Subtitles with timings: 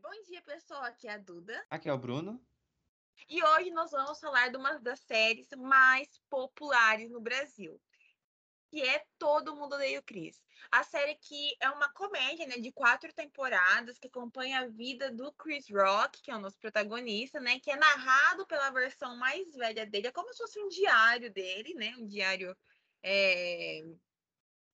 [0.00, 0.82] Bom dia, pessoal.
[0.84, 1.66] Aqui é a Duda.
[1.70, 2.40] Aqui é o Bruno.
[3.28, 7.80] E hoje nós vamos falar de uma das séries mais populares no Brasil,
[8.68, 10.40] que é Todo Mundo Odeia o Chris.
[10.70, 15.32] A série que é uma comédia né, de quatro temporadas que acompanha a vida do
[15.32, 17.58] Chris Rock, que é o nosso protagonista, né?
[17.58, 20.06] Que é narrado pela versão mais velha dele.
[20.08, 21.94] É como se fosse um diário dele, né?
[21.98, 22.56] Um diário.
[23.02, 23.82] É...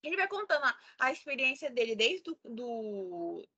[0.03, 3.49] Ele vai contando a, a experiência dele desde do, do,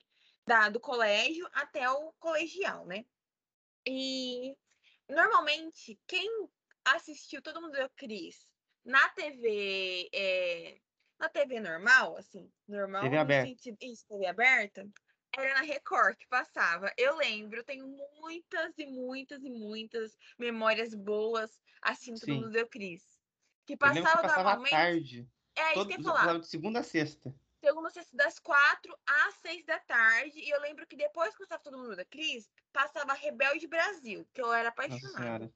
[0.47, 3.05] da, do colégio até o colegial, né?
[3.87, 4.57] E
[5.09, 6.49] normalmente quem
[6.85, 8.49] assistiu Todo Mundo Deu Cris
[8.85, 10.79] na TV, é,
[11.19, 13.49] na TV normal, assim, normal, TV aberta.
[13.49, 14.89] Sentido, isso, TV aberta,
[15.37, 16.93] era na Record que passava.
[16.97, 17.87] Eu lembro, tenho
[18.21, 23.03] muitas e muitas e muitas memórias boas assim Todo Mundo Deu Cris.
[23.67, 24.71] Que passava, que passava normalmente.
[24.71, 25.29] tarde.
[25.57, 26.39] É, todo, isso que eu ia falar.
[26.39, 27.35] De segunda a sexta
[27.67, 30.39] segunda sexta das quatro às seis da tarde.
[30.39, 34.25] E eu lembro que depois que eu estava todo mundo da Cris, passava Rebelde Brasil,
[34.33, 35.53] que eu era apaixonada.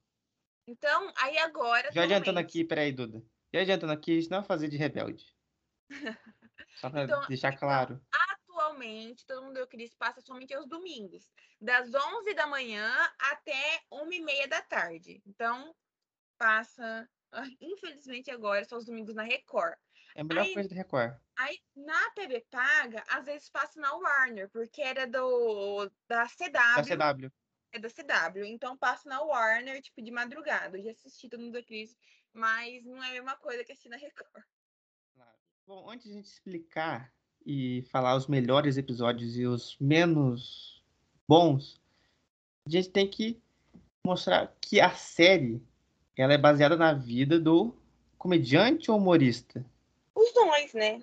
[0.67, 1.89] Então, aí agora.
[1.93, 3.23] Já adiantando aqui, peraí, Duda.
[3.53, 5.25] Já adiantando aqui, isso não é fazer de rebelde.
[6.75, 8.01] Só pra então, deixar então, claro.
[8.31, 12.89] Atualmente, todo mundo eu Cris passa somente aos domingos, das 11 da manhã
[13.19, 15.21] até 1 e meia da tarde.
[15.25, 15.73] Então,
[16.37, 17.09] passa.
[17.61, 19.77] Infelizmente, agora são os domingos na Record.
[20.15, 21.13] É a melhor aí, coisa da Record.
[21.37, 26.51] Aí, na TV paga, às vezes passa na Warner, porque era do da CW.
[26.51, 27.31] Da CW.
[27.71, 28.45] É da CW.
[28.45, 30.77] Então passa na Warner, tipo, de madrugada.
[30.77, 31.97] Eu já assisti todo mundo crise,
[32.33, 34.43] mas não é a mesma coisa que assistir na Record.
[35.15, 35.37] Claro.
[35.65, 37.11] Bom, antes de a gente explicar
[37.45, 40.83] e falar os melhores episódios e os menos
[41.27, 41.81] bons,
[42.67, 43.41] a gente tem que
[44.05, 45.61] mostrar que a série
[46.17, 47.75] ela é baseada na vida do
[48.17, 49.65] comediante ou humorista
[50.15, 51.01] os dois, né?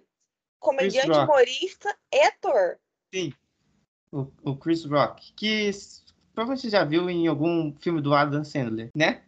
[0.58, 2.78] Comediante, humorista e ator.
[3.14, 3.32] Sim.
[4.10, 5.70] O, o Chris Rock, que
[6.34, 9.22] provavelmente você já viu em algum filme do Adam Sandler, né?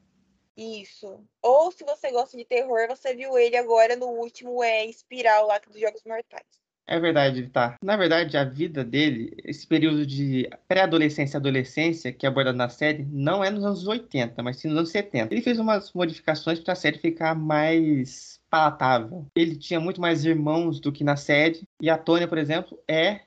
[0.57, 1.25] Isso.
[1.41, 5.59] Ou se você gosta de terror, você viu ele agora no último é Espiral lá
[5.59, 6.61] dos Jogos Mortais.
[6.87, 7.77] É verdade, tá.
[7.83, 12.69] Na verdade, a vida dele, esse período de pré-adolescência e adolescência que é abordado na
[12.69, 15.33] série, não é nos anos 80, mas sim nos anos 70.
[15.33, 19.27] Ele fez umas modificações para a série ficar mais palatável.
[19.35, 23.21] Ele tinha muito mais irmãos do que na série, e a Tônia, por exemplo, é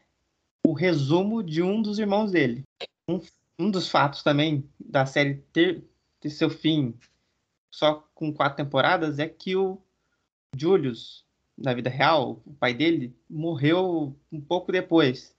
[0.65, 2.63] o resumo de um dos irmãos dele.
[3.09, 3.19] Um,
[3.57, 5.83] um dos fatos também da série ter,
[6.19, 6.93] ter seu fim
[7.71, 9.81] só com quatro temporadas é que o
[10.55, 11.25] Julius,
[11.57, 15.35] na vida real, o pai dele, morreu um pouco depois.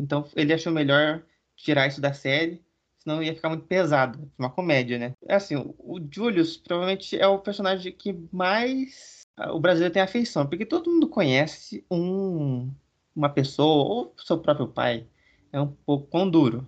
[0.00, 1.22] Então ele achou melhor
[1.54, 2.62] tirar isso da série,
[3.06, 4.28] senão ia ficar muito pesado.
[4.36, 5.12] Uma comédia, né?
[5.28, 10.66] É assim, o Julius provavelmente é o personagem que mais o brasileiro tem afeição, porque
[10.66, 12.68] todo mundo conhece um,
[13.14, 15.06] uma pessoa, ou seu próprio pai,
[15.52, 16.66] é um pouco pão duro.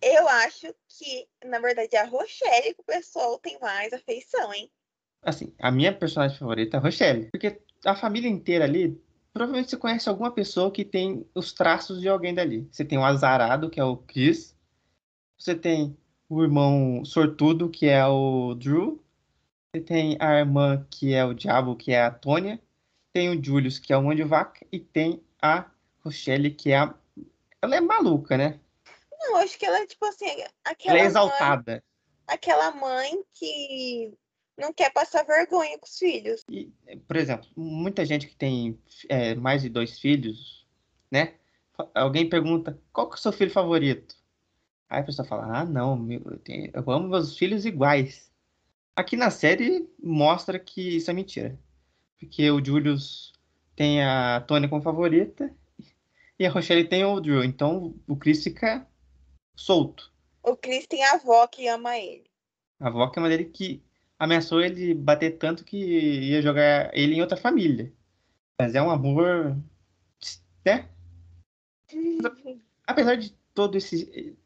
[0.00, 4.70] Eu acho que, na verdade, é a Rochelle que o pessoal tem mais afeição, hein?
[5.22, 9.00] Assim, a minha personagem favorita é a Rochelle, porque a família inteira ali,
[9.32, 12.68] provavelmente você conhece alguma pessoa que tem os traços de alguém dali.
[12.70, 14.53] Você tem o azarado, que é o Chris,
[15.38, 15.96] você tem
[16.28, 19.04] o irmão sortudo, que é o Drew,
[19.74, 22.60] você tem a irmã, que é o diabo, que é a Tônia.
[23.12, 24.64] Tem o Julius, que é o mão de vaca.
[24.70, 25.68] E tem a
[25.98, 26.94] Rochelle, que é a...
[27.60, 28.60] Ela é maluca, né?
[29.18, 30.26] Não, acho que ela é tipo assim...
[30.64, 31.72] Aquela ela é exaltada.
[31.72, 31.82] Mãe,
[32.28, 34.14] aquela mãe que
[34.56, 36.44] não quer passar vergonha com os filhos.
[36.48, 36.72] E,
[37.08, 38.78] por exemplo, muita gente que tem
[39.08, 40.68] é, mais de dois filhos,
[41.10, 41.34] né?
[41.92, 44.14] Alguém pergunta, qual que é o seu filho favorito?
[44.88, 48.30] Aí a pessoa fala, ah, não, eu, tenho, eu amo meus filhos iguais.
[48.96, 51.58] Aqui na série mostra que isso é mentira.
[52.18, 53.32] Porque o Julius
[53.74, 55.52] tem a Tony como favorita
[56.38, 57.42] e a Rochelle tem o Drew.
[57.44, 58.86] Então o Chris fica
[59.56, 60.12] solto.
[60.42, 62.24] O Chris tem a avó que ama ele.
[62.78, 63.82] A avó que ama ele que
[64.18, 67.92] ameaçou ele bater tanto que ia jogar ele em outra família.
[68.60, 69.56] Mas é um amor.
[70.64, 70.88] né?
[72.86, 74.36] Apesar de todo esse.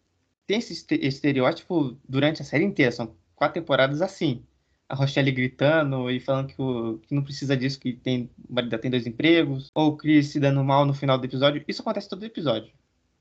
[0.49, 2.91] Tem esse estereótipo durante a série inteira.
[2.91, 4.43] São quatro temporadas assim.
[4.89, 8.79] A Rochelle gritando e falando que, o, que não precisa disso, que tem, o marido
[8.79, 9.71] tem dois empregos.
[9.75, 11.63] Ou o Chris se dando mal no final do episódio.
[11.69, 12.73] Isso acontece todo episódio.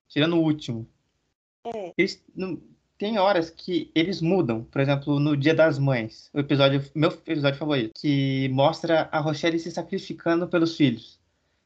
[0.08, 0.88] Tirando o último.
[1.66, 1.92] É.
[1.98, 2.62] Eles, não,
[2.98, 4.64] tem horas que eles mudam.
[4.64, 6.30] Por exemplo, no Dia das Mães.
[6.34, 7.92] O episódio, meu episódio favorito.
[8.00, 11.20] Que mostra a Rochelle se sacrificando pelos filhos.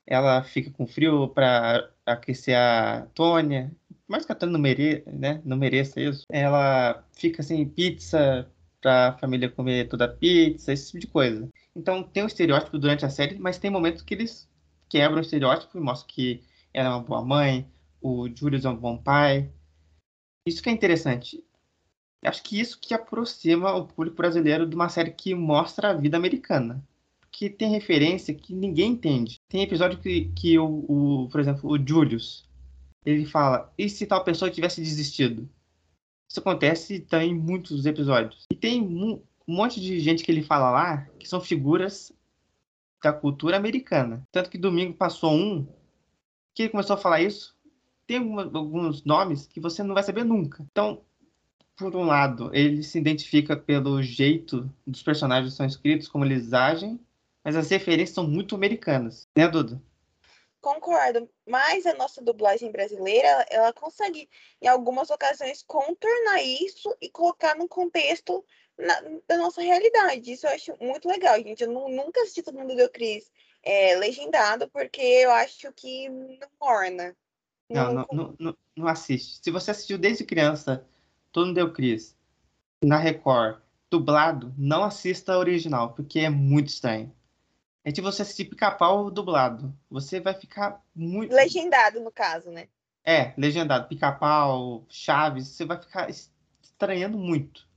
[0.07, 3.71] Ela fica com frio para aquecer a Tônia
[4.11, 8.47] mais que a não, mere, né, não mereça isso, ela fica sem pizza
[8.81, 11.49] pra família comer toda a pizza, esse tipo de coisa.
[11.75, 14.49] Então tem um estereótipo durante a série, mas tem momentos que eles
[14.89, 16.43] quebram o estereótipo e mostram que
[16.73, 17.65] ela é uma boa mãe,
[18.01, 19.49] o Julius é um bom pai.
[20.45, 21.43] Isso que é interessante.
[22.23, 26.17] Acho que isso que aproxima o público brasileiro de uma série que mostra a vida
[26.17, 26.83] americana.
[27.19, 29.39] Porque tem referência que ninguém entende.
[29.47, 32.45] Tem episódio que, que o, o, por exemplo, o Julius,
[33.05, 35.49] ele fala, e se tal pessoa tivesse desistido?
[36.29, 38.45] Isso acontece também em muitos episódios.
[38.49, 42.11] E tem um monte de gente que ele fala lá que são figuras
[43.03, 44.25] da cultura americana.
[44.31, 45.67] Tanto que domingo passou um
[46.53, 47.55] que ele começou a falar isso.
[48.05, 50.65] Tem alguns nomes que você não vai saber nunca.
[50.71, 51.01] Então,
[51.75, 56.53] por um lado, ele se identifica pelo jeito dos personagens que são escritos, como eles
[56.53, 56.99] agem,
[57.43, 59.81] mas as referências são muito americanas, né, Duda?
[60.61, 64.29] Concordo, mas a nossa dublagem brasileira, ela consegue,
[64.61, 68.45] em algumas ocasiões, contornar isso e colocar num contexto
[68.77, 70.31] na, da nossa realidade.
[70.31, 71.63] Isso eu acho muito legal, gente.
[71.63, 73.31] Eu não, nunca assisti Todo Mundo Deu Cris
[73.63, 77.17] é, legendado, porque eu acho que não orna.
[77.67, 79.39] Não, não, não, não, não assiste.
[79.43, 80.87] Se você assistiu desde criança
[81.31, 82.15] Todo Mundo Deu Cris
[82.83, 87.11] na Record, dublado, não assista a original, porque é muito estranho
[87.83, 89.73] é de você assistir pica-pau dublado.
[89.89, 91.33] Você vai ficar muito.
[91.33, 92.67] Legendado, no caso, né?
[93.03, 93.87] É, legendado.
[93.87, 97.67] Pica-pau, Chaves, você vai ficar estranhando muito.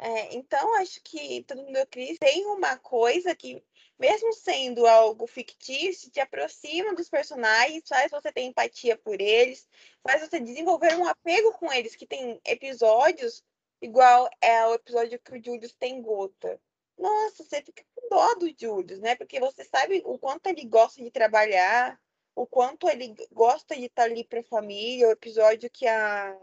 [0.00, 3.62] É, então, acho que Todo Mundo Cris tem uma coisa que,
[3.98, 9.68] mesmo sendo algo fictício, te aproxima dos personagens, faz você ter empatia por eles,
[10.02, 13.42] faz você desenvolver um apego com eles, que tem episódios,
[13.82, 16.60] igual é o episódio que o Julius tem gota
[16.98, 19.14] nossa, você fica com dó do Julius, né?
[19.14, 21.98] Porque você sabe o quanto ele gosta de trabalhar,
[22.34, 25.08] o quanto ele gosta de estar ali para a família.
[25.08, 26.36] O episódio que a.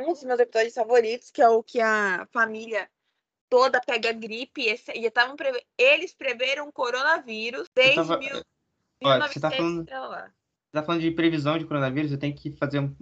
[0.00, 2.88] Um dos meus episódios favoritos, que é o que a família
[3.48, 4.62] toda pega gripe.
[4.94, 5.66] E preve...
[5.76, 8.18] Eles preveram coronavírus desde tava...
[8.18, 8.42] mil...
[9.02, 9.86] Olha, Você tá falando...
[9.86, 12.94] tá falando de previsão de coronavírus, eu tenho que fazer um,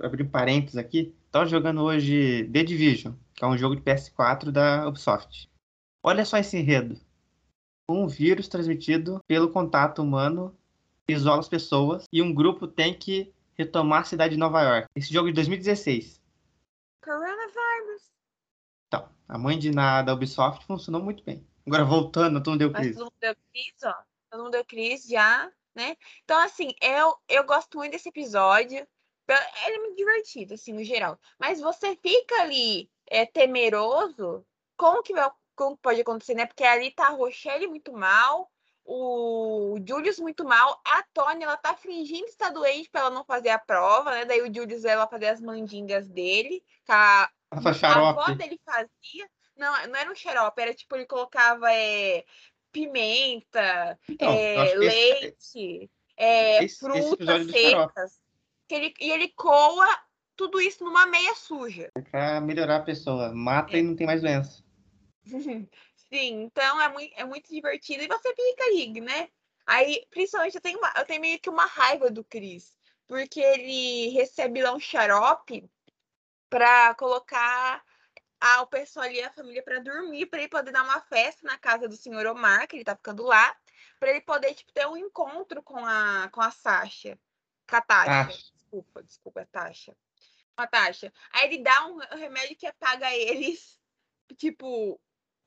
[0.00, 1.14] abrir um parênteses aqui.
[1.30, 5.48] Tava jogando hoje The Division, que é um jogo de PS4 da Ubisoft.
[6.08, 6.96] Olha só esse enredo.
[7.90, 10.56] Um vírus transmitido pelo contato humano
[11.08, 14.86] isola as pessoas e um grupo tem que retomar a cidade de Nova York.
[14.94, 16.22] Esse jogo é de 2016.
[17.02, 18.12] Coronavirus.
[18.86, 21.44] Então, a mãe de nada da Ubisoft funcionou muito bem.
[21.66, 22.90] Agora voltando, todo mundo deu crise.
[22.90, 23.94] Mas todo mundo deu crise, ó.
[24.30, 25.96] Todo mundo deu crise já, né?
[26.22, 28.86] Então, assim, eu, eu gosto muito desse episódio.
[29.28, 31.18] Ele é muito divertido, assim, no geral.
[31.36, 36.46] Mas você fica ali é, temeroso com o que vai como pode acontecer, né?
[36.46, 38.50] Porque ali tá a Rochelle muito mal,
[38.84, 43.48] o Julius muito mal, a Tony ela tá fingindo estar doente para ela não fazer
[43.48, 44.24] a prova, né?
[44.24, 49.28] Daí o Julius ela fazer as mandingas dele, a, a avó dele fazia.
[49.56, 52.24] Não, não era um xarope, era tipo, ele colocava é,
[52.70, 58.20] pimenta, então, é, leite, esse, é, esse, frutas esse secas.
[58.68, 59.86] Que ele, e ele coa
[60.36, 61.90] tudo isso numa meia suja.
[61.96, 63.32] É pra melhorar a pessoa.
[63.32, 63.80] Mata é.
[63.80, 64.65] e não tem mais doença.
[66.08, 68.02] Sim, então é muito, é muito divertido.
[68.02, 69.28] E você fica aí, né?
[69.66, 72.78] Aí, principalmente, eu tenho, uma, eu tenho meio que uma raiva do Cris,
[73.08, 75.68] porque ele recebe lá um xarope
[76.48, 77.84] para colocar
[78.40, 81.58] a, o pessoal ali, a família, para dormir, para ele poder dar uma festa na
[81.58, 83.56] casa do senhor Omar, que ele tá ficando lá,
[83.98, 87.18] para ele poder tipo, ter um encontro com a, com a Sasha.
[87.68, 88.10] Com a Tasha.
[88.10, 88.24] Ah.
[88.24, 89.96] Desculpa, desculpa, a Tasha.
[90.54, 91.12] Com a Tasha.
[91.32, 93.80] Aí ele dá um remédio que apaga eles,
[94.36, 95.00] tipo,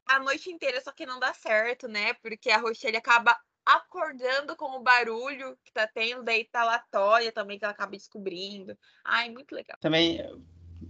[0.09, 2.13] a noite inteira, só que não dá certo, né?
[2.15, 7.31] Porque a Rochelle acaba acordando com o barulho que tá tendo, daí tá lá Toya
[7.31, 8.75] também, que ela acaba descobrindo.
[9.05, 9.77] Ai, muito legal.
[9.79, 10.19] Também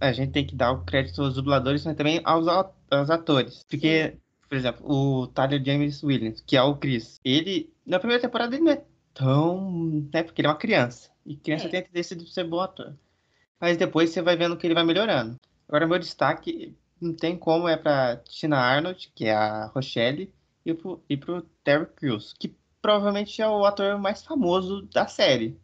[0.00, 3.62] a gente tem que dar o crédito aos dubladores, mas também aos, aos atores.
[3.68, 4.20] Porque, Sim.
[4.48, 8.64] por exemplo, o Tyler James Williams, que é o Chris, ele, na primeira temporada, ele
[8.64, 10.08] não é tão.
[10.12, 10.22] né?
[10.22, 11.10] Porque ele é uma criança.
[11.26, 11.68] E criança é.
[11.68, 12.96] tem a tendência de ser bom ator.
[13.60, 15.36] Mas depois você vai vendo que ele vai melhorando.
[15.68, 20.32] Agora, meu destaque não tem como é pra Tina Arnold, que é a Rochelle,
[20.64, 25.58] e pro, e pro Terry Crews, que provavelmente é o ator mais famoso da série.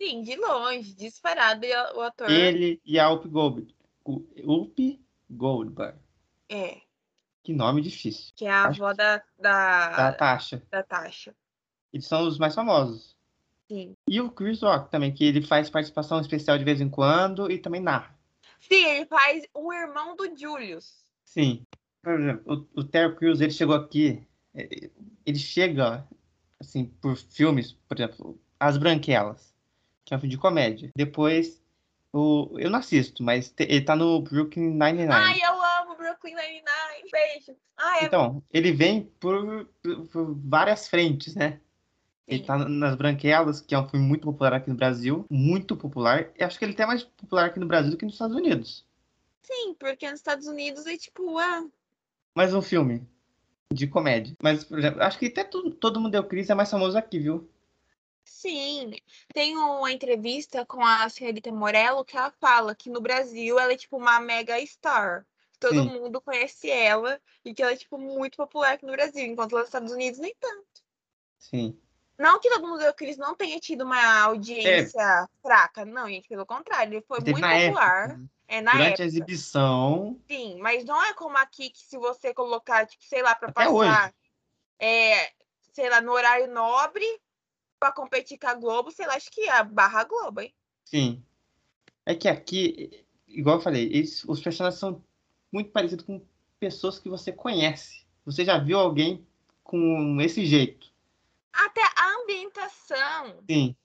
[0.00, 2.30] Sim, de longe, disparado é o ator.
[2.30, 3.74] Ele e a Up Goldberg.
[4.04, 5.98] Up Goldberg.
[6.48, 6.80] É.
[7.42, 8.32] Que nome difícil.
[8.36, 9.90] Que é a Acho avó da, da.
[9.96, 10.62] Da Tasha.
[10.70, 11.34] Da Tasha.
[11.92, 13.16] Eles são os mais famosos.
[13.68, 13.94] Sim.
[14.08, 17.58] E o Chris Rock também, que ele faz participação especial de vez em quando e
[17.58, 18.15] também narra.
[18.60, 21.04] Sim, ele faz o irmão do Julius.
[21.24, 21.64] Sim.
[22.02, 24.90] Por exemplo, o, o Terry Crews, ele chegou aqui, é,
[25.24, 26.06] ele chega,
[26.60, 29.54] assim, por filmes, por exemplo, As Branquelas,
[30.04, 30.90] que é um filme de comédia.
[30.96, 31.60] Depois,
[32.12, 35.12] o, eu não assisto, mas te, ele tá no Brooklyn Nine-Nine.
[35.12, 37.58] Ai, eu amo Brooklyn Nine-Nine, beijo.
[37.76, 38.58] Ai, então, é...
[38.58, 41.60] ele vem por, por, por várias frentes, né?
[42.28, 45.26] Ele tá nas Branquelas, que é um filme muito popular aqui no Brasil.
[45.30, 46.30] Muito popular.
[46.36, 48.36] Eu acho que ele é até mais popular aqui no Brasil do que nos Estados
[48.36, 48.84] Unidos.
[49.42, 51.64] Sim, porque nos Estados Unidos é tipo, ah,
[52.36, 53.04] Mais um filme
[53.72, 54.36] de comédia.
[54.42, 57.18] Mas, por exemplo, acho que até tu- Todo Mundo Deu Cris é mais famoso aqui,
[57.20, 57.48] viu?
[58.24, 58.90] sim.
[59.32, 63.76] Tem uma entrevista com a senhorita Morello que ela fala que no Brasil ela é
[63.76, 65.26] tipo uma mega star.
[65.58, 65.86] Todo Sim.
[65.86, 69.60] mundo conhece ela e que ela é tipo muito popular aqui no Brasil, enquanto lá
[69.60, 70.82] nos Estados Unidos nem tanto.
[71.38, 71.80] Sim.
[72.18, 76.46] Não que todo mundo deu Cris não tenha tido uma audiência fraca, não, gente, pelo
[76.46, 78.04] contrário, ele foi Teve muito popular.
[78.04, 78.18] época.
[78.18, 78.26] né?
[78.48, 79.02] É na Durante época.
[79.02, 80.20] a exibição.
[80.30, 84.14] Sim, mas não é como aqui que se você colocar, tipo, sei lá, para passar,
[84.78, 85.32] é,
[85.72, 87.04] sei lá, no horário nobre,
[87.78, 90.54] para competir com a Globo, sei lá, acho que é a barra Globo, hein?
[90.84, 91.22] Sim.
[92.06, 95.02] É que aqui, igual eu falei, eles- os personagens são
[95.52, 96.24] muito parecidos com
[96.58, 98.06] pessoas que você conhece.
[98.24, 99.26] Você já viu alguém
[99.62, 100.92] com esse jeito?
[101.64, 103.76] Até a ambientação Sim.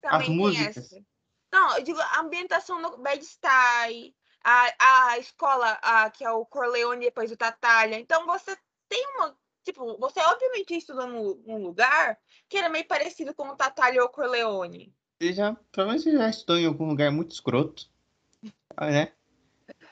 [0.00, 0.76] também As músicas.
[0.76, 1.04] essa.
[1.52, 6.46] Não, eu digo, a ambientação no Bad Style, a, a escola a, que é o
[6.46, 7.98] Corleone depois do Tatalha.
[7.98, 8.56] Então você
[8.88, 9.36] tem uma.
[9.62, 14.08] Tipo, você obviamente estudou num, num lugar que era meio parecido com o Tatalha ou
[14.08, 14.94] o Corleone.
[15.20, 17.90] Você já, provavelmente você já estudou em algum lugar muito escroto.
[18.76, 18.86] Ah,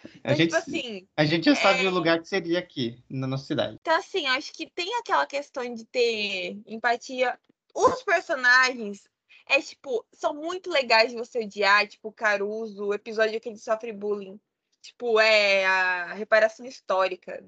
[0.05, 0.11] Né?
[0.25, 3.03] A Então, gente, tipo assim, a gente já sabe é- o lugar que seria aqui,
[3.09, 3.77] na nossa cidade.
[3.81, 7.39] Então, assim, eu acho que tem aquela questão de ter empatia.
[7.75, 9.09] Os personagens,
[9.47, 13.59] é tipo, são muito legais de você odiar, tipo, o Caruso, o episódio que ele
[13.59, 14.39] sofre bullying.
[14.83, 17.45] Tipo, é a reparação histórica.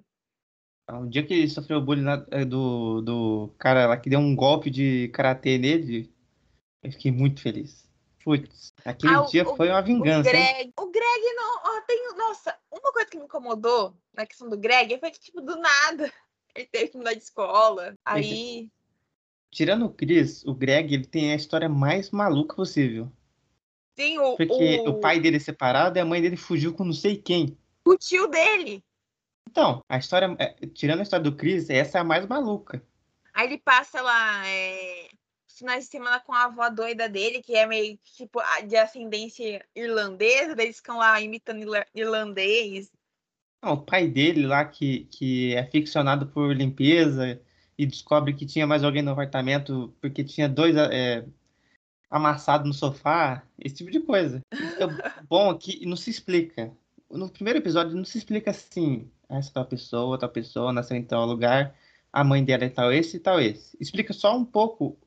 [0.92, 4.68] O dia que ele sofreu bullying é, do, do cara lá que deu um golpe
[4.70, 6.12] de karatê nele,
[6.82, 7.88] eu fiquei muito feliz.
[8.24, 10.44] Putz, aquele Ah, o- dia o- foi uma O vingança, hein?
[10.54, 10.72] Greg.
[11.00, 11.60] Greg não.
[11.64, 15.40] ó, tem, nossa, uma coisa que me incomodou na questão do Greg foi que, tipo,
[15.40, 16.12] do nada,
[16.54, 17.94] ele teve que mudar de escola.
[18.04, 18.68] Aí.
[19.50, 23.10] Tirando o Chris, o Greg, ele tem a história mais maluca possível.
[23.96, 26.84] Tem o, Porque o, o pai dele é separado e a mãe dele fugiu com
[26.84, 27.58] não sei quem.
[27.84, 28.84] o tio dele.
[29.48, 32.86] Então, a história, é, tirando a história do Chris, essa é a mais maluca.
[33.34, 35.08] Aí ele passa lá é,
[35.60, 40.60] finais de semana com a avó doida dele, que é meio tipo de ascendência irlandesa,
[40.60, 42.90] eles ficam lá imitando irla- irlandês.
[43.62, 47.40] Não, o pai dele lá, que, que é ficcionado por limpeza
[47.78, 51.24] e descobre que tinha mais alguém no apartamento porque tinha dois é,
[52.10, 54.40] amassados no sofá, esse tipo de coisa.
[54.52, 54.56] O
[55.28, 56.72] bom aqui não se explica.
[57.10, 61.04] No primeiro episódio não se explica assim, "Ah, essa tal pessoa, tal pessoa, nasceu em
[61.04, 61.74] tal lugar,
[62.12, 63.76] a mãe dela é tal esse e tal esse.
[63.80, 64.98] Explica só um pouco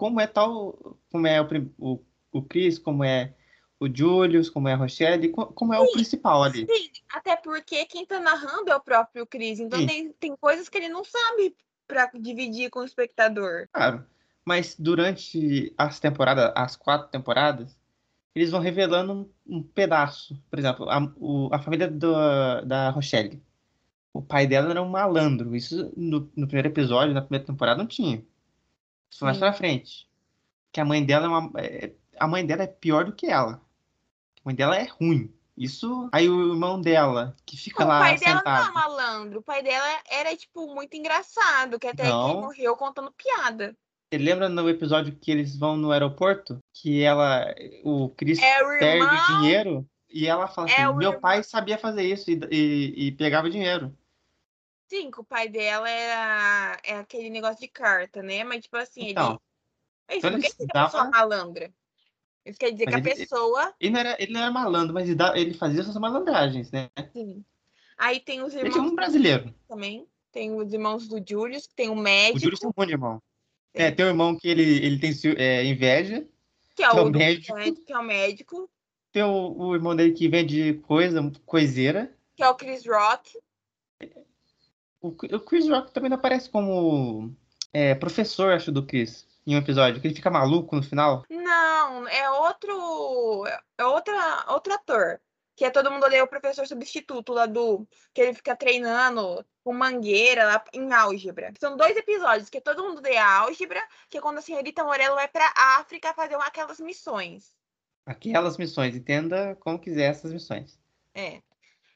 [0.00, 1.46] como é tal, como é o,
[1.78, 2.00] o,
[2.32, 3.34] o Chris, como é
[3.78, 6.66] o Julius, como é a Rochelle, co- como é o principal ali.
[6.66, 9.86] Sim, até porque quem tá narrando é o próprio Chris, então Sim.
[9.86, 11.54] tem, tem coisas que ele não sabe
[11.86, 13.68] pra dividir com o espectador.
[13.70, 14.02] Claro,
[14.42, 17.76] mas durante as temporadas, as quatro temporadas,
[18.34, 20.42] eles vão revelando um, um pedaço.
[20.48, 23.42] Por exemplo, a, o- a família do- da Rochelle.
[24.14, 25.54] O pai dela era um malandro.
[25.54, 28.24] Isso no, no primeiro episódio, na primeira temporada, não tinha.
[29.10, 29.40] Isso foi mais Sim.
[29.40, 30.08] pra frente.
[30.72, 31.50] Que a mãe dela é uma.
[31.60, 33.54] é- a mãe dela é pior do que ela.
[33.54, 35.32] A mãe dela é ruim.
[35.56, 36.08] Isso.
[36.12, 38.74] Aí o irmão dela, que fica o lá pai dela não é sentado.
[38.74, 42.30] malandro, o pai dela era, tipo, muito engraçado, que até Não.
[42.30, 43.76] ele morreu contando piada.
[44.10, 46.58] Você lembra no episódio que eles vão no aeroporto?
[46.72, 47.54] Que ela.
[47.84, 51.20] O Chris É o perde irmão, dinheiro e ela fala É assim: o meu irmão.
[51.20, 53.94] pai sabia fazer isso e, e- e pegava dinheiro.
[54.90, 58.42] Sim, que o pai dela era é aquele negócio de carta, né?
[58.42, 59.40] Mas, tipo assim, Então,
[60.08, 60.18] ele.
[60.18, 61.74] Isso então não ele quer dizer que a pessoa é malandra.
[62.44, 63.74] Isso quer dizer que a ele- pessoa.
[63.78, 66.90] ele não era, ele não era malandro, mas ele, ele fazia essas malandragens, né?
[67.12, 67.44] Sim.
[67.96, 69.54] Aí tem os Ele irmãos tinha um brasileiro.
[69.68, 70.06] também.
[70.32, 72.94] Tem os irmãos do Julius, que tem o O médico, Júlio tem um monte de
[72.94, 73.22] irmão.
[73.74, 76.26] É, tem um irmão que ele, ele tem é, inveja.
[76.74, 77.54] que é que é o, o do- médico.
[77.86, 78.70] que é o médico,
[79.12, 82.12] Tem o, o irmão dele que vende coisa, coiseira.
[82.34, 83.38] que é o Chris Rock.
[85.00, 87.34] O, o Chris Rock também não aparece como
[87.72, 91.24] é, professor, acho, do Chris, em um episódio, que ele fica maluco no final.
[91.30, 93.46] Não, é outro.
[93.78, 95.20] É outra, outro ator.
[95.56, 97.86] Que é todo mundo odeia o professor substituto lá do.
[98.14, 101.52] Que ele fica treinando com mangueira lá em álgebra.
[101.60, 105.14] São dois episódios, que é todo mundo odeia álgebra, que é quando a senhorita Morello
[105.14, 107.52] vai pra África fazer uma, aquelas missões.
[108.06, 110.78] Aquelas missões, entenda como quiser essas missões.
[111.14, 111.42] É.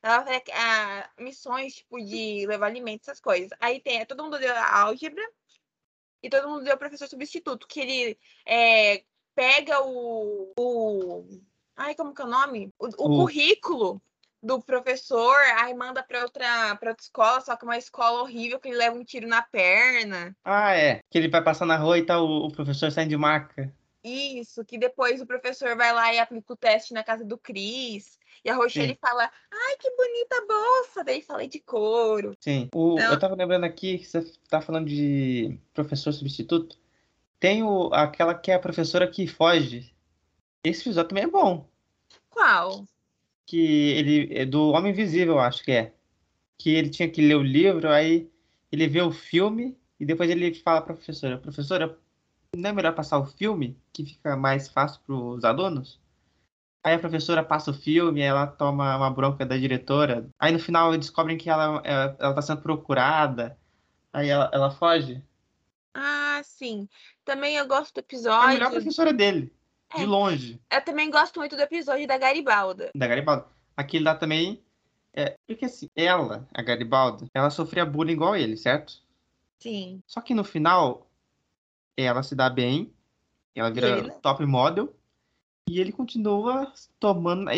[0.04, 3.48] Ela faz ah, missões, tipo, de levar alimentos, essas coisas.
[3.58, 5.22] Aí tem, é, todo mundo odeia álgebra
[6.22, 9.02] e todo mundo o professor substituto, que ele é,
[9.34, 11.24] pega o, o.
[11.76, 12.70] Ai, como que é o nome?
[12.78, 14.00] O, o O- currículo
[14.42, 18.68] do professor, aí manda pra outra, pra outra escola, só que uma escola horrível que
[18.68, 20.36] ele leva um tiro na perna.
[20.44, 21.00] Ah, é.
[21.10, 23.74] Que ele vai passar na rua e tá o, o professor saindo de maca.
[24.04, 28.18] Isso, que depois o professor vai lá e aplica o teste na casa do Cris.
[28.44, 28.98] E a Rochelle Sim.
[29.00, 31.02] fala, ai, que bonita bolsa.
[31.02, 32.36] Daí falei de couro.
[32.38, 32.68] Sim.
[32.74, 33.12] O, Não.
[33.12, 36.76] eu tava lembrando aqui que você tá falando de professor substituto.
[37.40, 39.94] Tem o, aquela que é a professora que foge.
[40.62, 41.66] Esse episódio também é bom.
[42.28, 42.84] Qual?
[43.46, 45.94] Que ele é do Homem Invisível, acho que é.
[46.58, 48.30] Que ele tinha que ler o livro, aí
[48.70, 51.98] ele vê o filme e depois ele fala pra professora, professora,
[52.54, 56.00] não é melhor passar o filme, que fica mais fácil pros alunos?
[56.82, 60.28] Aí a professora passa o filme, ela toma uma bronca da diretora.
[60.38, 63.56] Aí no final descobrem que ela, ela, ela tá sendo procurada.
[64.12, 65.22] Aí ela, ela foge.
[65.94, 66.88] Ah, sim.
[67.24, 68.70] Também eu gosto do É a melhor episódio.
[68.72, 69.52] professora dele.
[69.96, 70.06] De É.
[70.06, 70.60] longe.
[70.70, 72.90] Eu também gosto muito do episódio da Garibalda.
[72.94, 73.44] Da Garibaldi.
[73.76, 74.62] Aquele lá também.
[75.16, 78.94] É, porque assim, ela, a Garibaldi, ela sofria bullying igual ele, certo?
[79.60, 80.02] Sim.
[80.06, 81.06] Só que no final,
[81.96, 82.92] ela se dá bem,
[83.54, 84.20] ela vira ele não.
[84.20, 84.94] top model,
[85.68, 87.50] e ele continua tomando.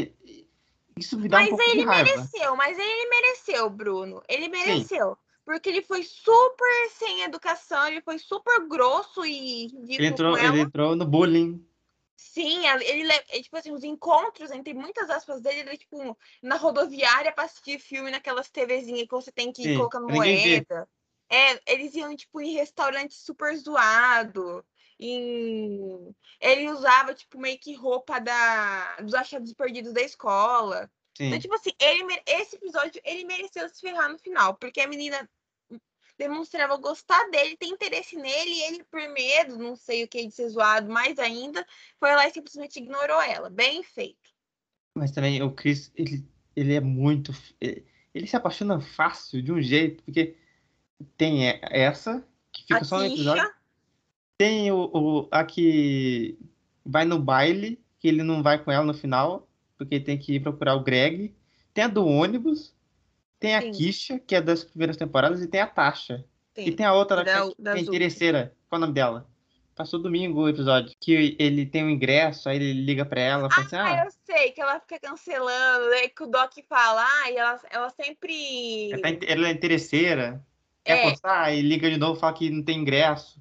[0.97, 2.05] Isso me dá um Mas pouco de ele raiva.
[2.05, 4.23] mereceu, mas ele mereceu, Bruno.
[4.29, 5.17] Ele mereceu.
[5.45, 10.97] Porque ele foi super sem educação, ele foi super grosso e Ele entrou, ele entrou
[10.97, 11.65] no bullying.
[12.17, 16.57] Sim, ele, le- é, tipo assim, os encontros, entre muitas aspas dele, ele, tipo, na
[16.57, 20.89] rodoviária pra assistir filme naquelas TVzinhas que você tem que ir Sim, colocando moeda.
[21.31, 24.65] É, eles iam, tipo, em restaurante super zoado.
[24.99, 26.15] Em...
[26.41, 28.97] Ele usava, tipo, meio que roupa da...
[28.97, 30.91] dos achados perdidos da escola.
[31.17, 31.27] Sim.
[31.27, 35.29] Então, tipo assim, ele, esse episódio, ele mereceu se ferrar no final, porque a menina
[36.19, 40.33] demonstrava gostar dele, ter interesse nele, e ele, por medo, não sei o que, de
[40.33, 41.67] ser zoado mais ainda,
[41.99, 43.51] foi lá e simplesmente ignorou ela.
[43.51, 44.31] Bem feito.
[44.95, 47.33] Mas também o Chris, ele, ele é muito.
[47.61, 50.37] Ele, ele se apaixona fácil de um jeito, porque
[51.17, 53.51] tem essa, que fica a só no episódio.
[54.39, 56.39] Tem o, o, a que
[56.85, 59.49] vai no baile, que ele não vai com ela no final,
[59.79, 61.35] porque tem que ir procurar o Greg.
[61.73, 62.75] Tem a do ônibus.
[63.39, 63.71] Tem a Sim.
[63.73, 66.25] Kisha, que é das primeiras temporadas, e tem a Tasha.
[66.53, 66.73] E tem.
[66.77, 68.55] tem a outra, Da- que, é- que é interesseira.
[68.69, 69.29] Qual é o nome dela?
[69.75, 70.95] Passou domingo o episódio.
[70.99, 74.11] Que ele tem um ingresso, aí ele liga pra ela, fala assim, Ah, ah, eu
[74.25, 78.91] sei que ela fica cancelando, aí que o Doc fala, ah, e ela, ela sempre.
[78.93, 80.43] ela inte- ela é interesseira,
[80.87, 81.11] quer É.
[81.11, 83.41] postar, e liga de novo, fala que não tem ingresso.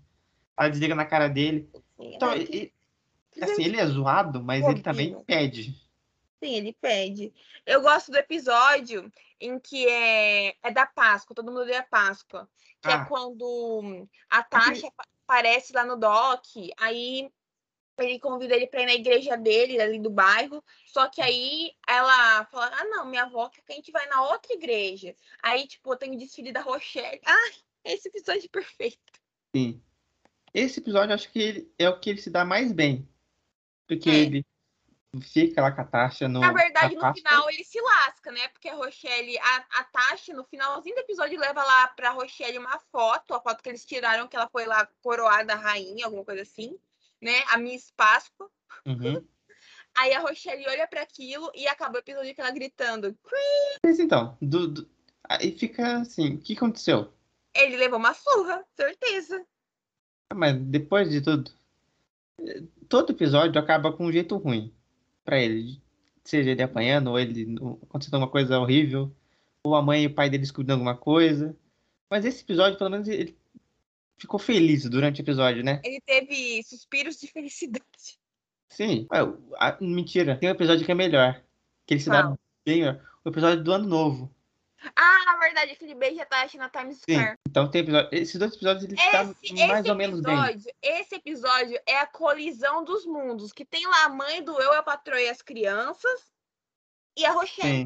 [0.57, 1.69] Ela desliga na cara dele.
[1.99, 2.73] Então, Ela- e-
[3.35, 5.73] e- assim, ele é zoado, mas ele também pede.
[6.43, 7.33] Sim, ele pede.
[7.65, 12.47] Eu gosto do episódio em que é, é da Páscoa, todo mundo odeia Páscoa.
[12.81, 13.01] Que Ah.
[13.01, 16.43] é quando a Tasha apa- aparece lá no doc,
[16.77, 17.29] aí
[18.03, 20.63] ele convida ele pra ir na igreja dele, ali do bairro.
[20.85, 24.23] Só que aí ela fala: Ah, não, minha avó quer que a gente vai na
[24.23, 25.15] outra igreja.
[25.41, 27.21] Aí, tipo, tem o desfile da Rochelle.
[27.25, 27.51] Ah,
[27.83, 28.97] esse episódio é perfeito.
[29.55, 29.81] Sim.
[30.53, 33.07] Esse episódio acho que ele- é o que ele se dá mais bem.
[33.87, 34.13] Porque É.
[34.15, 34.45] ele
[35.21, 36.39] fica lá com a Tasha no.
[36.39, 38.47] Na verdade, no final ele se lasca, né?
[38.49, 42.79] Porque a Rochelle, a, a Tasha, no finalzinho do episódio, leva lá pra Rochelle uma
[42.91, 46.77] foto, a foto que eles tiraram, que ela foi lá coroada rainha, alguma coisa assim,
[47.21, 47.43] né?
[47.49, 48.49] A Miss Páscoa.
[48.85, 49.25] Uhum.
[49.97, 53.17] Aí a Rochelle olha pra aquilo e acaba o episódio com ela gritando.
[53.83, 54.89] Mas então, do, do-
[55.23, 57.13] aí fica assim, o que aconteceu?
[57.55, 59.45] Ele levou uma surra, certeza.
[60.33, 61.49] Mas depois de tudo,
[62.89, 64.73] todo episódio acaba com um jeito ruim
[65.23, 65.81] pra ele.
[66.23, 69.15] Seja ele apanhando, ou ele acontecendo alguma coisa horrível,
[69.63, 71.55] ou a mãe e o pai dele descobrindo alguma coisa.
[72.09, 73.37] Mas esse episódio, pelo menos, ele
[74.17, 75.81] ficou feliz durante o episódio, né?
[75.83, 77.85] Ele teve suspiros de felicidade.
[78.69, 79.07] Sim.
[79.59, 81.41] Ah, mentira, tem um episódio que é melhor.
[81.85, 82.39] Que ele se dá Qual?
[82.65, 83.01] bem melhor.
[83.23, 84.35] O episódio do ano novo.
[84.95, 87.15] Ah, na verdade, aquele beijo a Tasha na Times Sim.
[87.15, 87.37] Square.
[87.49, 88.09] Então tem episódio.
[88.11, 90.35] Esses dois episódios eles Esse, mais esse ou menos bem.
[90.81, 94.83] esse episódio é a colisão dos mundos, que tem lá a mãe do Eu, a
[94.83, 96.31] Patroa e as Crianças
[97.17, 97.79] e a Rochelle.
[97.79, 97.85] Sim.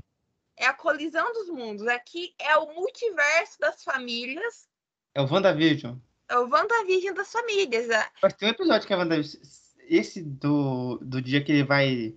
[0.57, 1.87] É a colisão dos mundos.
[1.87, 4.67] Aqui é o multiverso das famílias,
[5.15, 5.95] É o WandaVision.
[6.29, 7.89] É o WandaVision das famílias.
[7.89, 9.41] é- Mas tem um episódio que é WandaVision.
[9.89, 12.13] Esse do, do dia que ele vai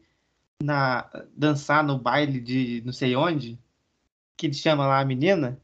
[0.63, 3.59] na, dançar no baile de não sei onde,
[4.37, 5.59] que ele chama lá a menina.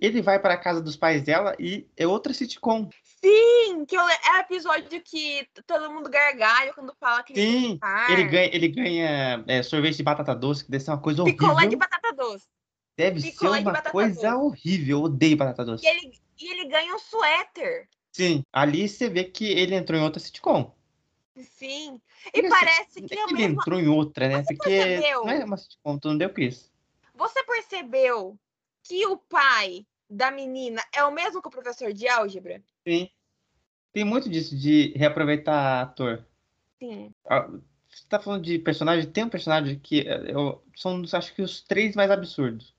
[0.00, 2.90] Ele vai para a casa dos pais dela e é outra sitcom.
[3.24, 4.08] Sim, que é o
[4.40, 8.10] episódio que todo mundo gargalha quando fala que Sim, par.
[8.10, 11.48] ele ganha, ele ganha é, sorvete de batata doce, que deve ser uma coisa horrível.
[11.48, 12.46] picolé de batata doce.
[12.96, 14.44] Deve ser picolé de uma coisa doce.
[14.44, 14.98] horrível.
[14.98, 15.86] Eu odeio batata doce.
[15.86, 17.88] E ele, e ele ganha um suéter.
[18.10, 20.74] Sim, ali você vê que ele entrou em outra sitcom.
[21.36, 22.00] Sim.
[22.34, 24.42] E assim, parece que é é que ele mesmo entrou em outra, né?
[24.42, 25.24] Você Porque percebeu?
[25.24, 26.70] não é uma sitcom, tu não deu Chris.
[27.14, 28.38] Você percebeu
[28.82, 32.62] que o pai da menina é o mesmo que o professor de álgebra?
[32.86, 33.08] Sim.
[33.92, 36.26] Tem muito disso de reaproveitar ator.
[36.78, 37.14] Sim.
[37.88, 39.10] Você tá falando de personagem?
[39.10, 42.71] Tem um personagem que eu, são, acho que, os três mais absurdos.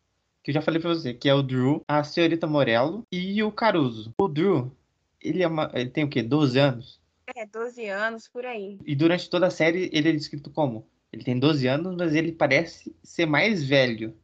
[0.44, 3.52] Que eu já falei pra você, que é o Drew, a senhorita Morello e o
[3.52, 4.14] Caruso.
[4.20, 4.76] O Drew,
[5.22, 6.22] ele, é uma- ele tem o quê?
[6.22, 7.02] 12 anos?
[7.34, 8.78] É, 12 anos por aí.
[8.86, 10.86] E durante toda a série ele é descrito como?
[11.14, 14.18] Ele tem 12 anos, mas ele parece ser mais velho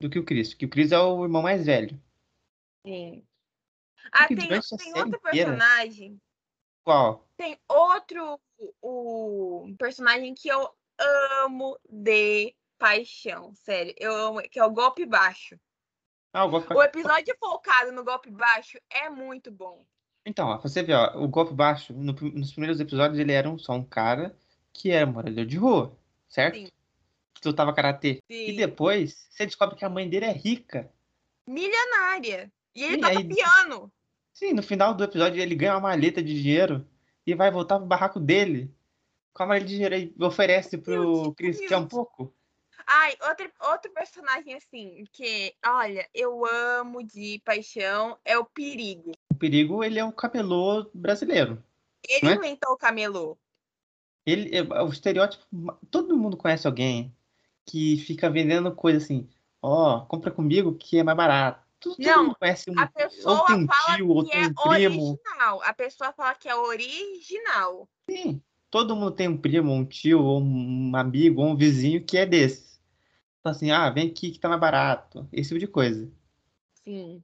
[0.00, 0.54] do que o Chris.
[0.54, 2.00] Que o Chris é o irmão mais velho.
[2.86, 3.22] Sim.
[4.10, 6.18] Ah, tem, tem outro inteira- personagem.
[6.82, 7.28] Qual?
[7.36, 8.40] Tem outro
[8.80, 10.68] o personagem que eu
[11.44, 13.94] amo de paixão, sério.
[13.96, 15.56] Eu amo, que é o golpe baixo.
[16.32, 16.74] Ah, o golpe...
[16.74, 19.86] O episódio focado no golpe baixo é muito bom.
[20.26, 23.56] Então, ó, você vê, ó, o golpe baixo, no nos primeiros episódios ele era um,
[23.56, 24.36] só um cara
[24.72, 25.96] que era morador de rua,
[26.28, 26.56] certo?
[26.56, 26.68] Sim.
[27.34, 28.20] Que lutava karatê.
[28.28, 28.56] E Sim.
[28.56, 30.90] depois você descobre que a mãe dele é rica.
[31.46, 32.50] Milionária.
[32.74, 33.92] E ele Sim, toca aí- piano.
[34.32, 36.84] Sim, no final do episódio ele ganha uma maleta de dinheiro
[37.24, 38.74] e vai voltar pro barraco dele.
[39.32, 42.34] Com a maleta de dinheiro e oferece pro Humilde, Chris, que é um pouco.
[42.86, 49.12] Ai, outro, outro personagem assim, que, olha, eu amo de paixão, é o Perigo.
[49.30, 51.62] O perigo, ele é o camelô brasileiro.
[52.08, 52.34] Ele é?
[52.34, 53.38] inventou o camelô.
[54.24, 55.44] Ele, é o estereótipo,
[55.90, 57.14] todo mundo conhece alguém
[57.64, 59.28] que fica vendendo coisa assim,
[59.60, 61.62] ó, compra comigo que é mais barato.
[61.80, 64.44] Todo, Não, mundo conhece um, A pessoa ou tem fala tio, ou que tem é
[64.44, 65.10] primo.
[65.10, 65.62] original.
[65.64, 67.88] A pessoa fala que é original.
[68.08, 68.40] Sim,
[68.72, 72.24] todo mundo tem um primo, um tio, ou um amigo, ou um vizinho que é
[72.24, 72.80] desses.
[73.42, 75.28] Fala assim, ah, vem aqui que tá mais barato.
[75.30, 76.10] Esse tipo de coisa.
[76.82, 77.22] Sim.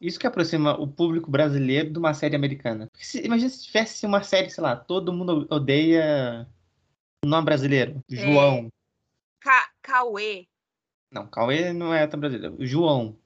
[0.00, 2.88] Isso que aproxima o público brasileiro de uma série americana.
[2.94, 6.48] Se- imagina se tivesse uma série, sei lá, todo mundo odeia
[7.24, 8.00] o nome brasileiro.
[8.08, 8.16] É.
[8.16, 8.68] João.
[9.40, 10.46] Ca Cauê.
[11.10, 12.56] Não, Cauê não é tão brasileiro.
[12.64, 13.18] João.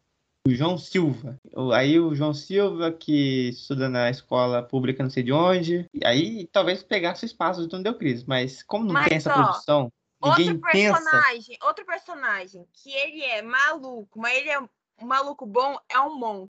[0.47, 1.39] O João Silva.
[1.73, 5.87] Aí o João Silva, que estuda na escola pública não sei de onde.
[5.95, 8.25] E aí talvez pegasse o espaço do Não Cris.
[8.25, 11.01] Mas como não Mas, tem essa ó, produção, ninguém Outro pensa.
[11.01, 14.69] personagem, outro personagem que ele é maluco, mas ele é um
[15.03, 16.49] maluco bom, é o Mon.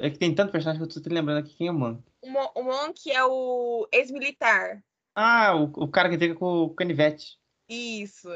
[0.00, 2.02] É que tem tanto personagem que eu tô lembrando aqui quem é o mano.
[2.22, 4.82] O Mon, o Mon que é o ex-militar.
[5.14, 7.38] Ah, o, o cara que fica com o canivete.
[7.68, 8.28] Isso.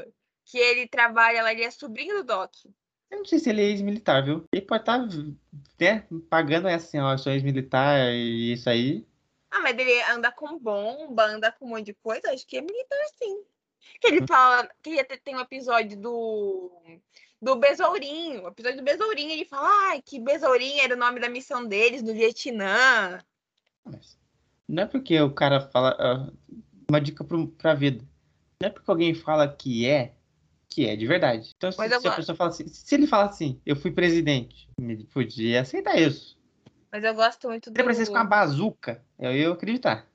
[0.45, 2.53] Que ele trabalha lá, ele é sobrinho do Doc.
[3.11, 4.45] Eu não sei se ele é ex-militar, viu?
[4.53, 4.99] Ele pode estar,
[5.81, 9.07] né, pagando essa assim, ó, eu sou ex-militar e isso aí.
[9.51, 12.61] Ah, mas ele anda com bomba, anda com um monte de coisa, acho que é
[12.61, 13.43] militar sim.
[14.01, 16.71] Que ele fala, que tem um episódio do
[17.41, 21.29] do Besourinho, o episódio do Besourinho, ele fala, ai, que Besourinho era o nome da
[21.29, 23.21] missão deles no Vietnã.
[23.85, 24.19] Mas
[24.69, 25.97] não é porque o cara fala.
[25.99, 26.31] ah,
[26.91, 28.05] uma dica pro, pra vida.
[28.61, 30.15] Não é porque alguém fala que é,
[30.69, 31.53] que é de verdade.
[31.57, 35.05] Então, se, se a pessoa fala assim, se ele fala assim, eu fui presidente, me
[35.05, 36.39] podia aceitar isso.
[36.93, 37.75] Mas eu gosto muito do.
[37.75, 40.07] ele aparecesse com uma bazuca, eu ia acreditar.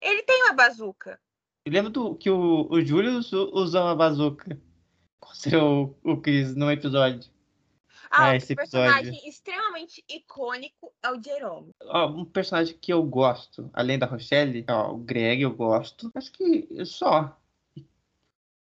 [0.00, 1.18] Ele tem uma bazuca.
[1.64, 4.56] Eu lembro do, que o, o Júlio usou uma bazuca
[5.18, 7.30] contra o, o Chris num episódio.
[8.10, 11.72] Ah, É, outro esse personagem extremamente icônico é o Jerome.
[11.82, 16.10] Ó, um personagem que eu gosto, além da Rochelle, ó, o Greg eu gosto.
[16.14, 17.36] Acho que só.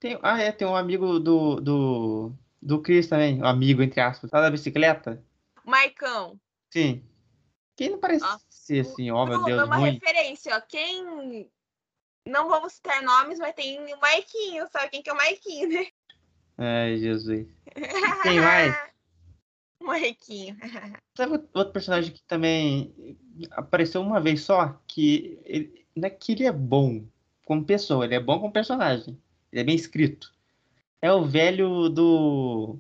[0.03, 4.29] Tem, ah, é, tem um amigo do, do, do Chris também, um amigo, entre aspas,
[4.31, 5.23] lá da bicicleta.
[5.63, 6.37] Maicão.
[6.69, 7.01] Sim.
[7.73, 9.93] Quem não parece ser assim, ó, meu Não, Deus, é uma ruim.
[9.93, 10.59] referência, ó.
[10.59, 11.49] Quem.
[12.27, 15.87] Não vamos citar nomes, mas tem o Maiquinho, sabe quem que é o Maiquinho, né?
[16.57, 17.47] Ai, Jesus.
[18.23, 18.77] Quem mais?
[19.81, 20.57] Maiquinho.
[21.15, 23.17] Sabe outro personagem que também
[23.51, 24.77] apareceu uma vez só?
[24.85, 27.05] Que ele, não é que ele é bom
[27.45, 29.17] como pessoa, ele é bom como personagem.
[29.53, 30.33] Ele é bem escrito.
[30.99, 32.79] É o velho do,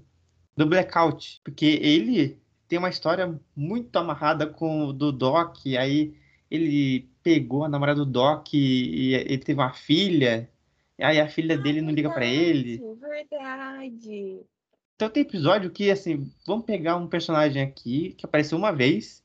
[0.57, 1.39] do Blackout.
[1.43, 5.57] Porque ele tem uma história muito amarrada com o do Doc.
[5.77, 6.17] Aí
[6.49, 10.49] ele pegou a namorada do Doc e, ele teve uma filha.
[10.99, 12.81] Aí a filha dele não liga pra ele.
[12.99, 14.41] Verdade.
[14.95, 19.23] Então tem episódio que, assim, vamos pegar um personagem aqui que apareceu uma vez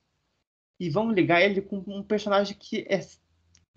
[0.79, 3.01] e vamos ligar ele com um personagem que é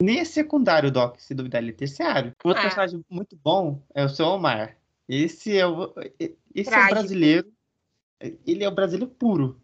[0.02, 2.36] nem é secundário, Doc, se duvidar, ele é terciário.
[2.44, 2.64] Outro É.
[2.64, 4.78] personagem muito bom é o seu Omar.
[5.08, 6.94] Esse é o, esse é o Trágico.
[6.94, 7.54] brasileiro.
[8.46, 9.62] Ele é o brasileiro puro.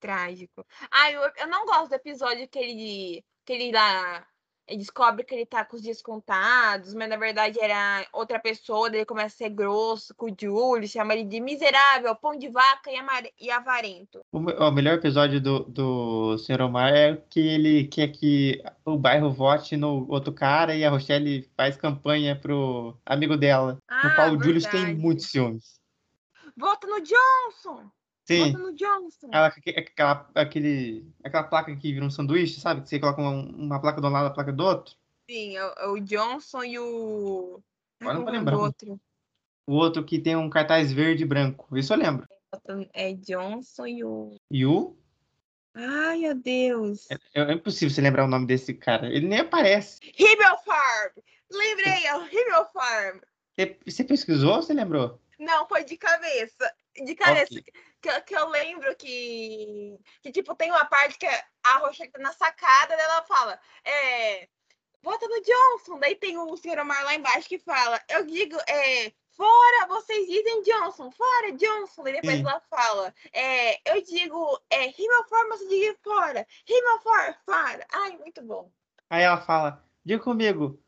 [0.00, 0.64] Trágico.
[0.90, 4.26] Ah, eu, eu não gosto do episódio que ele, que ele dá.
[4.72, 8.88] Ele descobre que ele tá com os dias contados, mas na verdade era outra pessoa,
[8.88, 12.48] daí ele começa a ser grosso com o Júlio, chama ele de miserável, pão de
[12.48, 14.24] vaca e, amare- e avarento.
[14.32, 16.62] O, o melhor episódio do, do Sr.
[16.62, 21.46] Omar é que ele quer que o bairro vote no outro cara e a Rochelle
[21.54, 23.74] faz campanha pro amigo dela.
[23.74, 25.78] no Ah, qual o Julius tem muitos ciúmes.
[26.56, 27.90] Vota no Johnson!
[28.24, 28.52] Sim.
[28.52, 29.28] Vota no Johnson!
[29.32, 32.82] Ela, aquela, aquele, aquela placa que vira um sanduíche, sabe?
[32.82, 34.94] Que você coloca uma, uma placa de um lado, a placa do outro.
[35.28, 37.60] Sim, é o, é Johnson e o.
[38.00, 38.56] Agora não Qual vou é o lembrar.
[38.58, 39.00] outro?
[39.66, 41.76] O outro que tem um cartaz verde e branco.
[41.76, 42.26] Isso eu lembro.
[42.92, 44.36] É Johnson e o.
[44.50, 44.96] E o.
[45.74, 47.10] Ai, meu Deus!
[47.10, 49.06] É, é impossível você lembrar o nome desse cara.
[49.06, 50.00] Ele nem aparece.
[50.18, 51.12] Himmel Farm!
[51.50, 53.20] Lembrei, é o Himmel Farm!
[53.54, 55.18] Você, você pesquisou ou você lembrou?
[55.38, 56.72] Não, foi de cabeça.
[56.94, 57.58] De cabeça.
[57.58, 57.72] Ok.
[58.02, 62.18] Que, eu- que eu lembro que, que, tipo, tem uma parte que a Rocha tá
[62.18, 64.48] na sacada, ela fala, é,
[65.00, 66.00] vota no Johnson.
[66.00, 70.62] Daí tem o senhor Omar lá embaixo que fala, eu digo, é, fora, vocês dizem
[70.62, 72.02] Johnson, fora, Johnson.
[72.02, 72.42] Daí depois Sim.
[72.42, 77.86] ela fala, é, eu digo, é, Rimmel Farm, você diz fora, Rimmel Farm, fora.
[77.92, 78.68] Ai, muito bom.
[79.08, 80.82] Aí ela fala, diga comigo,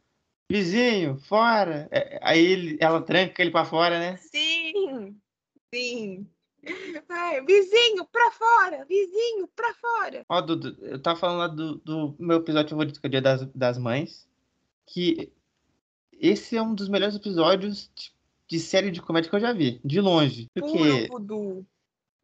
[0.50, 1.88] vizinho, fora.
[1.92, 4.16] É, aí ele, ela tranca ele pra fora, né?
[4.16, 5.20] Sim,
[5.72, 6.29] sim.
[7.09, 10.24] Ai, vizinho, pra fora, vizinho, pra fora.
[10.29, 13.22] Ó, Dudu, eu tava falando lá do, do meu episódio favorito, que é o Dia
[13.22, 14.29] das, das Mães,
[14.87, 15.33] que
[16.12, 18.12] esse é um dos melhores episódios de,
[18.48, 20.48] de série de comédia que eu já vi, de longe.
[20.55, 21.66] Porque, Puro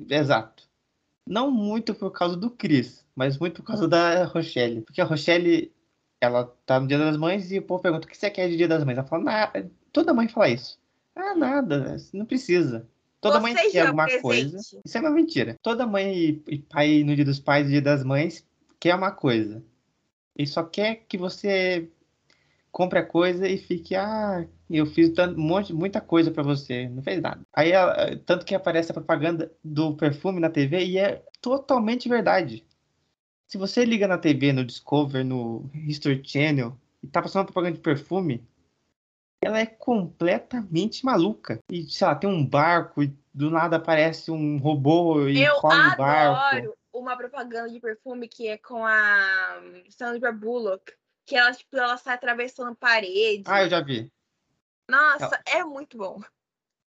[0.09, 0.68] exato.
[1.26, 4.83] Não muito por causa do Chris, mas muito por causa da Rochelle.
[4.83, 5.72] Porque a Rochelle,
[6.20, 8.57] ela tá no Dia das Mães e o povo pergunta o que você quer de
[8.57, 8.98] Dia das Mães.
[8.98, 9.70] Ela fala, nada.
[9.92, 10.79] Toda mãe fala isso.
[11.14, 12.88] Ah, nada, não precisa.
[13.20, 14.22] Toda mãe Você quer alguma presente.
[14.22, 14.56] coisa.
[14.85, 15.56] Isso é uma mentira.
[15.62, 18.46] Toda mãe e- pai no Dia dos Pais e Dia das Mães
[18.78, 19.62] quer uma coisa.
[20.37, 21.90] E só quer que você
[22.72, 26.88] compre a coisa e fique, ah, eu fiz tanto, monte, muita coisa pra você.
[26.88, 27.40] Não fez nada.
[27.52, 32.64] Aí, ela- tanto que aparece a propaganda do perfume na TV e é totalmente verdade.
[33.48, 37.80] Se você liga na TV, no Discover, no History Channel, e tá passando propaganda de
[37.83, 38.42] perfume,
[39.42, 41.59] ela é completamente maluca.
[41.70, 45.81] E, sei lá, tem um barco e do nada aparece um robô e Eu come
[45.88, 46.57] o barco.
[46.57, 50.92] adoro uma propaganda de perfume que é com a Sandra Bullock.
[51.24, 53.44] Que ela, tipo, ela sai atravessando parede.
[53.46, 54.12] Ah, eu já vi.
[54.88, 56.20] Nossa, é muito bom.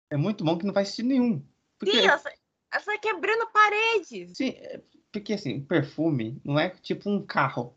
[0.10, 1.46] É muito bom que não faz sentido nenhum.
[1.78, 2.34] Porque, Sim, ela sai,
[2.72, 4.38] ela sai quebrando paredes.
[4.38, 4.82] sim, é-
[5.12, 7.76] porque assim, perfume não é tipo um carro.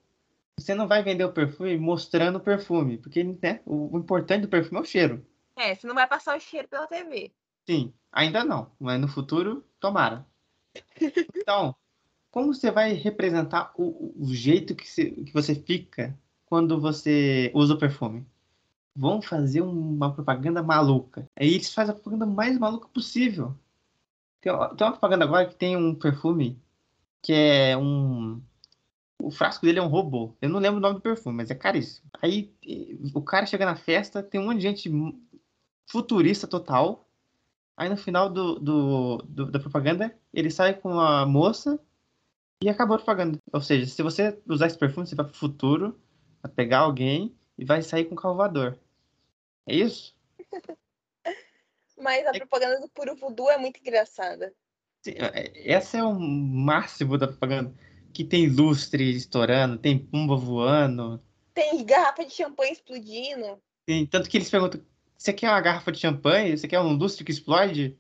[0.59, 4.49] Você não vai vender o perfume mostrando o perfume, porque né, o, o importante do
[4.49, 5.27] perfume é o cheiro.
[5.57, 7.33] É, você não vai passar o cheiro pela TV.
[7.69, 10.27] Sim, ainda não, mas no futuro, tomara.
[11.37, 11.75] Então,
[12.31, 17.75] como você vai representar o, o jeito que, você- que você fica quando você usa
[17.75, 18.25] o perfume?
[18.95, 21.27] Vão fazer uma propaganda maluca.
[21.37, 23.55] Aí eles fazem a propaganda mais maluca possível.
[24.41, 26.61] Tem, tem uma propaganda agora que tem um perfume
[27.23, 28.41] que é um.
[29.23, 30.35] O frasco dele é um robô.
[30.41, 32.11] Eu não lembro o nome do perfume, mas é caríssimo.
[32.21, 32.53] Aí
[33.15, 34.91] o cara chega na festa, tem um monte de gente
[35.91, 37.09] futurista total.
[37.77, 41.79] Aí no final do, do, do- da propaganda, ele sai com a moça
[42.63, 43.39] e acabou a propaganda.
[43.53, 45.99] Ou seja, se você usar esse perfume, você vai pro futuro,
[46.43, 48.79] vai pegar alguém e vai sair com carro voador.
[49.67, 50.15] É isso?
[51.99, 54.53] Mas a É- propaganda do Puro Voodoo é muito engraçada.
[55.05, 57.73] Sim, é- Essa é o máximo da propaganda.
[58.13, 61.23] Que tem lustre estourando, tem pumba voando.
[61.55, 63.61] Tem garrafa de champanhe explodindo.
[63.87, 64.81] Tem, tanto que eles perguntam:
[65.17, 66.57] você quer uma garrafa de champanhe?
[66.57, 67.97] Você quer um lustre que explode?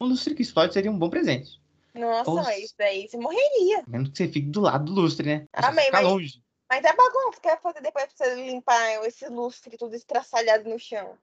[0.00, 1.60] Um lustre que explode seria um bom presente.
[1.94, 3.84] Nossa, mas isso daí você morreria.
[3.86, 5.46] Menos que você fique do lado do lustre, né?
[5.52, 6.42] Ah, mas- ficar mas- longe.
[6.68, 7.40] Mas é bagunça.
[7.42, 11.18] Quer fazer depois pra você limpar esse lustre tudo estraçalhado no chão.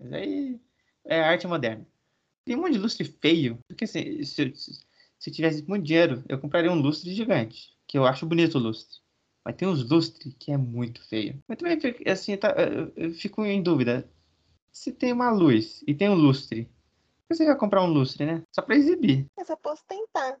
[0.00, 0.60] Mas aí
[1.04, 1.86] é arte moderna.
[2.44, 3.60] Tem um monte de lustre feio.
[3.68, 4.80] Porque assim, se, se,
[5.20, 7.68] se eu tivesse muito dinheiro, eu compraria um lustre gigante.
[7.86, 8.98] Que eu acho bonito o lustre.
[9.44, 11.38] Mas tem uns lustres que é muito feio.
[11.46, 12.54] Mas também, assim, tá,
[12.96, 14.10] eu, fico em dúvida.
[14.72, 18.24] Se tem uma luz e tem um lustre, por que você vai comprar um lustre,
[18.24, 18.42] né?
[18.54, 19.26] Só pra exibir.
[19.38, 20.38] Eu só posso tentar.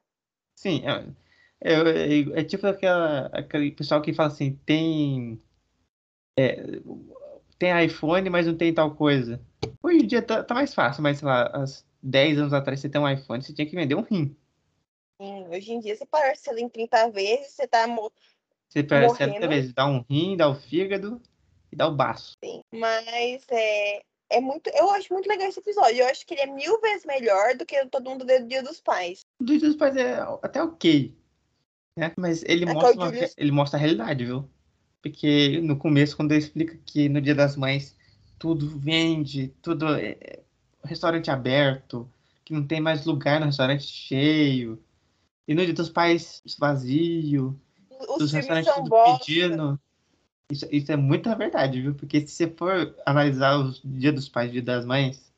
[0.56, 1.12] Sim, é,
[1.60, 5.42] é, é- é tipo aquela, aquele pessoal que fala assim, tem,
[6.38, 6.80] é,
[7.58, 9.42] tem iPhone, mas não tem tal coisa.
[9.82, 11.64] Hoje em dia tá, tá mais fácil, mas sei lá, há
[12.02, 14.34] 10 anos atrás você tem um iPhone, você tinha que vender um rim.
[15.50, 18.12] Hoje em dia você parcela em 30 vezes, você tá mo-
[18.68, 19.34] Você parcela Morrendo.
[19.34, 21.20] toda vez, dá um rim, dá o fígado
[21.72, 22.38] e dá o baço.
[22.42, 24.70] Sim, mas é, é muito.
[24.70, 25.98] Eu acho muito legal esse episódio.
[25.98, 28.80] Eu acho que ele é mil vezes melhor do que todo mundo do Dia dos
[28.80, 29.24] Pais.
[29.40, 31.16] O dos dos pais é até ok,
[31.96, 32.12] né?
[32.16, 34.48] Mas ele É mostra, uma ele mostra a realidade, viu?
[35.02, 37.96] Porque no começo, quando ele explica que no Dia das Mães
[38.38, 42.10] tudo vende, tudo é é restaurante aberto,
[42.44, 44.82] que não tem mais lugar no restaurante cheio,
[45.46, 47.58] e no Dia dos Pais vazio,
[47.90, 49.24] Os os filmes restaurantes tudo bosta.
[49.24, 49.80] pedindo.
[50.50, 51.94] Isso, isso é muita verdade, viu?
[51.94, 55.30] Porque se você for analisar o Dia dos Pais e o Dia das Mães,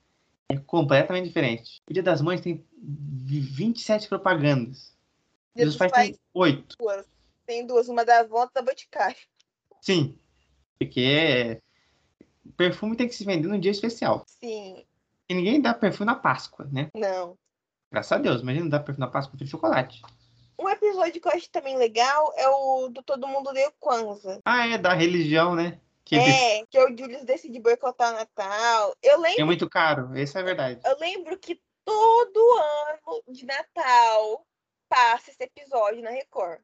[0.48, 1.80] É completamente diferente.
[1.88, 4.94] O Dia das Mães tem 27 propagandas.
[5.56, 6.76] Dia dos Pais tem 8.
[6.78, 7.06] Duas.
[7.46, 9.16] Tem duas, uma da avó e da Boticário.
[9.80, 10.14] Sim.
[10.78, 11.60] Porque
[12.56, 14.24] perfume tem que se vender num dia especial.
[14.26, 14.84] Sim.
[15.28, 16.88] E ninguém dá perfume na Páscoa, né?
[16.94, 17.36] Não.
[17.92, 20.00] Graças a Deus, imagina dar perfume na Páscoa de chocolate.
[20.58, 24.40] Um episódio que eu acho também legal é o do Todo Mundo Deu Kwanzaa.
[24.46, 25.78] Ah, é, da religião, né?
[26.02, 28.96] Que é, que o Julius decide boicotar o Natal.
[29.02, 29.42] Eu lembro.
[29.42, 30.80] É muito caro, isso é verdade.
[30.84, 34.46] Eu lembro que todo ano de Natal
[34.88, 36.60] passa esse episódio na Record.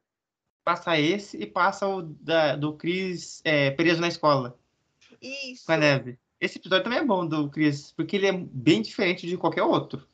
[0.63, 4.57] Passa esse e passa o da, do Cris é, preso na escola.
[5.21, 5.67] Isso.
[5.67, 6.17] Com a neve.
[6.41, 10.07] Esse episódio também é bom do Chris, porque ele é bem diferente de qualquer outro.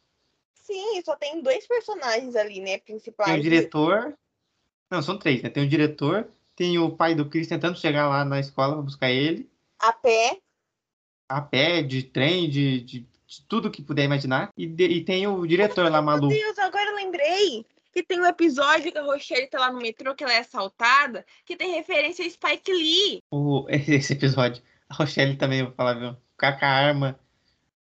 [0.66, 3.30] Sim, só tem dois personagens ali, né, principais.
[3.30, 4.18] Tem o diretor.
[4.90, 5.50] Não, são três, né?
[5.50, 9.12] Tem o diretor, tem o pai do Chris tentando chegar lá na escola pra buscar
[9.12, 9.48] ele.
[9.78, 10.40] A pé.
[11.30, 14.50] A pé, de trem, de, de, de tudo que puder imaginar.
[14.58, 16.34] E, de, e tem o diretor lá, maluco.
[16.34, 19.80] Meu Deus, agora eu lembrei que tem um episódio que a Rochelle tá lá no
[19.80, 23.22] metrô, que ela é assaltada, que tem referência a Spike Lee.
[23.30, 24.64] O, esse episódio.
[24.90, 26.16] A Rochelle também, eu vou falar, viu?
[26.32, 27.20] Ficar com a arma.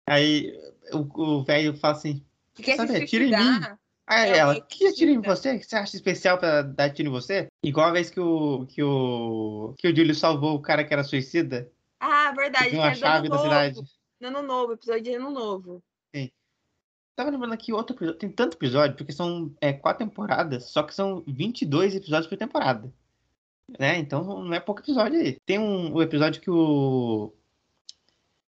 [0.08, 0.52] Aí
[0.92, 3.36] o velho fala assim: que quer sabe, se tira em mim.
[3.36, 3.80] suicidar.
[4.06, 5.58] Aí É, ela, o que atira em você?
[5.58, 7.48] Que você acha especial pra dar tiro em você?
[7.64, 11.04] Igual a vez que o, que o, que o Júlio salvou o cara que era
[11.04, 11.72] suicida.
[12.00, 12.76] Ah, verdade.
[12.76, 13.48] Uma chave da novo.
[13.48, 13.80] cidade.
[14.20, 15.84] No ano novo, episódio de ano novo.
[17.16, 18.20] Tava lembrando aqui outro episódio.
[18.20, 22.92] Tem tanto episódio, porque são é, quatro temporadas, só que são 22 episódios por temporada.
[23.80, 23.98] Né?
[23.98, 25.40] Então não é pouco episódio aí.
[25.46, 27.34] Tem um, o episódio que o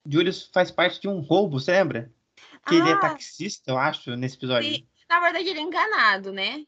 [0.07, 2.11] Julius faz parte de um roubo, você lembra?
[2.67, 4.75] Que ele é Ah, taxista, eu acho, nesse episódio.
[4.75, 4.87] sim.
[5.09, 6.65] Na verdade, ele é enganado, né?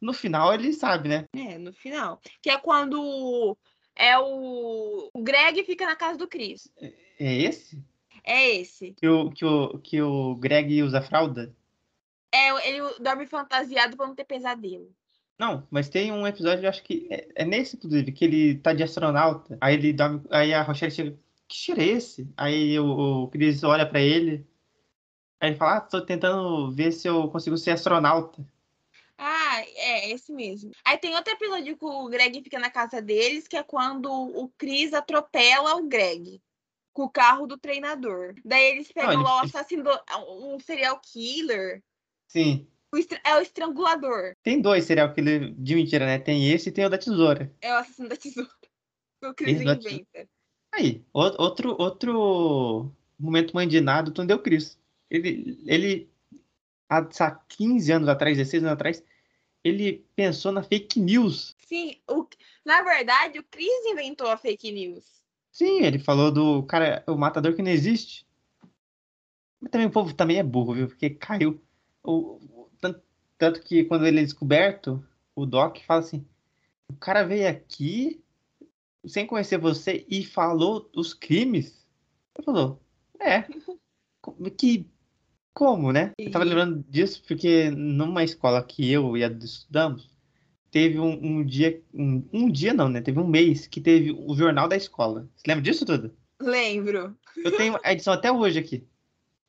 [0.00, 1.24] No final ele sabe, né?
[1.34, 2.20] É, no final.
[2.40, 3.56] Que é quando
[3.96, 6.70] é o, o Greg fica na casa do Chris.
[6.80, 7.82] É esse?
[8.22, 8.92] É esse.
[8.92, 11.52] Que o, que o, que o Greg usa fralda?
[12.32, 14.94] É, ele dorme fantasiado pra não ter pesadelo.
[15.38, 18.72] Não, mas tem um episódio, eu acho que é, é nesse, inclusive, que ele tá
[18.72, 19.56] de astronauta.
[19.60, 20.22] Aí ele dorme.
[20.30, 21.18] Aí a Rochelle chega.
[21.48, 22.28] Que cheiro é esse?
[22.36, 24.46] Aí o, o Chris olha pra ele.
[25.40, 28.46] Aí ele fala: Ah, tô tentando ver se eu consigo ser astronauta.
[29.16, 30.70] Ah, é, esse mesmo.
[30.84, 34.48] Aí tem outro episódio que o Greg fica na casa deles, que é quando o
[34.56, 36.40] Chris atropela o Greg
[36.92, 38.34] com o carro do treinador.
[38.44, 40.00] Daí eles pegam ele- lá o ele- assassino, do-
[40.54, 41.82] um serial killer.
[42.28, 42.68] Sim.
[42.92, 44.34] O estra- é o estrangulador.
[44.42, 46.18] Tem dois serial killer de mentira, né?
[46.18, 47.52] Tem esse e tem o da tesoura.
[47.60, 48.50] É o assassino da tesoura.
[49.24, 50.28] O Chris inventa.
[50.78, 54.78] Aí, outro, outro momento mandinado do deu Chris.
[55.10, 56.08] Ele, ele,
[56.88, 59.02] há sabe, 15 anos atrás, 16 anos atrás,
[59.64, 61.56] ele pensou na fake news.
[61.66, 62.24] Sim, o,
[62.64, 65.04] na verdade, o Chris inventou a fake news.
[65.50, 68.24] Sim, ele falou do cara, o matador que não existe.
[69.60, 70.86] Mas também o povo também é burro, viu?
[70.86, 71.60] Porque caiu.
[72.04, 73.02] O, o- tanto,
[73.36, 76.24] tanto que quando ele é descoberto, o Doc fala assim:
[76.88, 78.22] o cara veio aqui
[79.06, 81.86] sem conhecer você e falou os crimes.
[82.36, 82.82] Ele falou,
[83.20, 83.42] é.
[84.56, 84.86] Que.
[85.54, 86.12] Como, né?
[86.18, 90.08] Eu tava lembrando disso porque numa escola que eu e a Duda estudamos,
[90.70, 91.82] teve um, um dia.
[91.92, 93.00] Um, um dia não, né?
[93.00, 95.28] Teve um mês que teve o jornal da escola.
[95.34, 96.14] Você lembra disso tudo?
[96.40, 97.16] Lembro.
[97.36, 98.86] Eu tenho a edição até hoje aqui.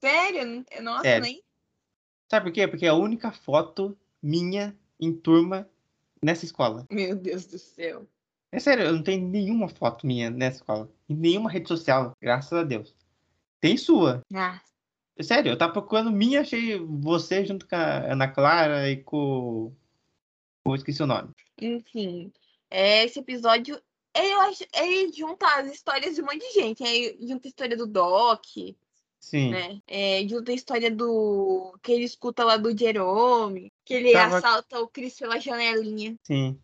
[0.01, 0.65] Sério?
[0.81, 1.23] Nossa, Sério.
[1.23, 1.43] nem.
[2.29, 2.67] Sabe por quê?
[2.67, 5.69] Porque é a única foto minha em turma
[6.23, 6.85] nessa escola.
[6.89, 8.07] Meu Deus do céu.
[8.51, 10.89] É sério, eu não tenho nenhuma foto minha nessa escola.
[11.07, 12.95] Em nenhuma rede social, graças a Deus.
[13.61, 14.21] Tem sua.
[14.33, 14.59] Ah,
[15.17, 19.71] É Sério, eu tava procurando minha, achei você junto com a Ana Clara e com.
[20.65, 21.29] Eu esqueci o nome.
[21.61, 22.31] enfim.
[22.69, 23.79] É, esse episódio.
[24.15, 26.83] Eu acho, ele junta as histórias de um monte de gente.
[26.83, 28.43] Aí junta a história do Doc,
[29.19, 29.51] Sim.
[29.51, 29.81] né?
[29.87, 31.77] É, junta a história do.
[31.83, 33.71] que ele escuta lá do Jerome.
[33.85, 36.15] Que ele Tava- assalta o Chris pela janelinha.
[36.23, 36.59] Sim.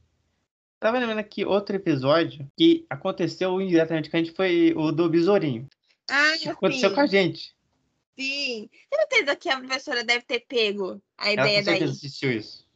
[0.86, 5.68] Tava lembrando aqui outro episódio que aconteceu indiretamente com a gente foi o do Besourinho.
[6.08, 7.56] Ah, Que aconteceu com a gente.
[8.16, 8.70] Sim.
[8.70, 11.78] Tem certeza que a professora deve ter pego a Ela ideia com daí?
[11.80, 12.68] certeza assistiu isso.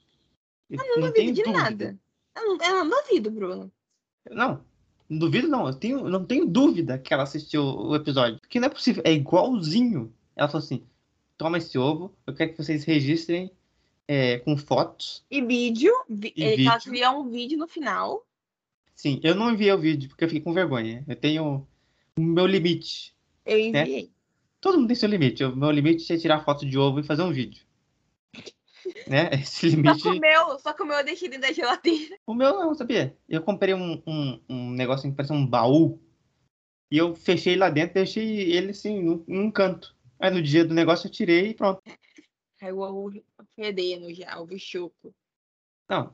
[0.71, 1.63] Eu Eu não tenho duvido de dúvida.
[1.63, 1.99] nada.
[2.35, 3.71] Eu não, eu não duvido, Bruno.
[4.31, 4.65] Não,
[5.07, 5.67] não duvido não.
[5.67, 8.39] Eu tenho, não tenho dúvida que ela assistiu o episódio.
[8.39, 9.03] Porque não é possível.
[9.05, 10.11] É igualzinho.
[10.35, 10.83] Ela falou assim:
[11.37, 13.51] toma esse ovo, eu quero que vocês registrem
[14.11, 15.23] é, com fotos.
[15.29, 15.93] E vídeo.
[16.09, 17.11] vi- E ele ela vídeo.
[17.11, 18.25] um vídeo no final.
[18.95, 21.05] Sim, eu não enviei o vídeo porque eu fiquei com vergonha.
[21.07, 21.67] Eu tenho
[22.17, 23.15] o meu limite.
[23.45, 24.11] Eu enviei.
[24.59, 25.43] Todo mundo tem seu limite.
[25.43, 27.63] O meu limite é tirar foto de ovo e fazer um vídeo.
[29.07, 29.29] né?
[29.33, 30.01] Esse Só limite.
[30.01, 32.17] que o meu, só que o meu eu deixei dentro da geladeira.
[32.25, 33.15] O meu não, sabia?
[33.29, 36.01] Eu comprei um, um, um negocinho que parece um baú.
[36.91, 39.95] E eu fechei lá dentro, deixei ele assim, num, num canto.
[40.19, 41.79] Aí no dia do negócio eu tirei e pronto.
[42.59, 43.11] Aí o
[43.63, 45.13] fedendo já, o bichuco.
[45.89, 46.13] Não.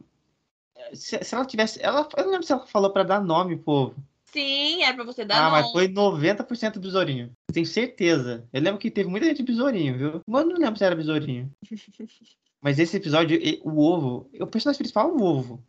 [0.93, 1.82] Se, se ela tivesse.
[1.82, 3.96] Ela, eu não lembro se ela falou pra dar nome pro ovo.
[4.26, 5.62] Sim, era pra você dar Ah, nome.
[5.62, 7.32] mas foi 90% besourinho.
[7.48, 8.48] Eu tenho certeza.
[8.52, 10.22] Eu lembro que teve muita gente besourinho, viu?
[10.28, 11.52] Mas eu não lembro se era besourinho.
[12.62, 14.28] Mas esse episódio, o ovo.
[14.39, 15.64] O personagem principal é o ovo.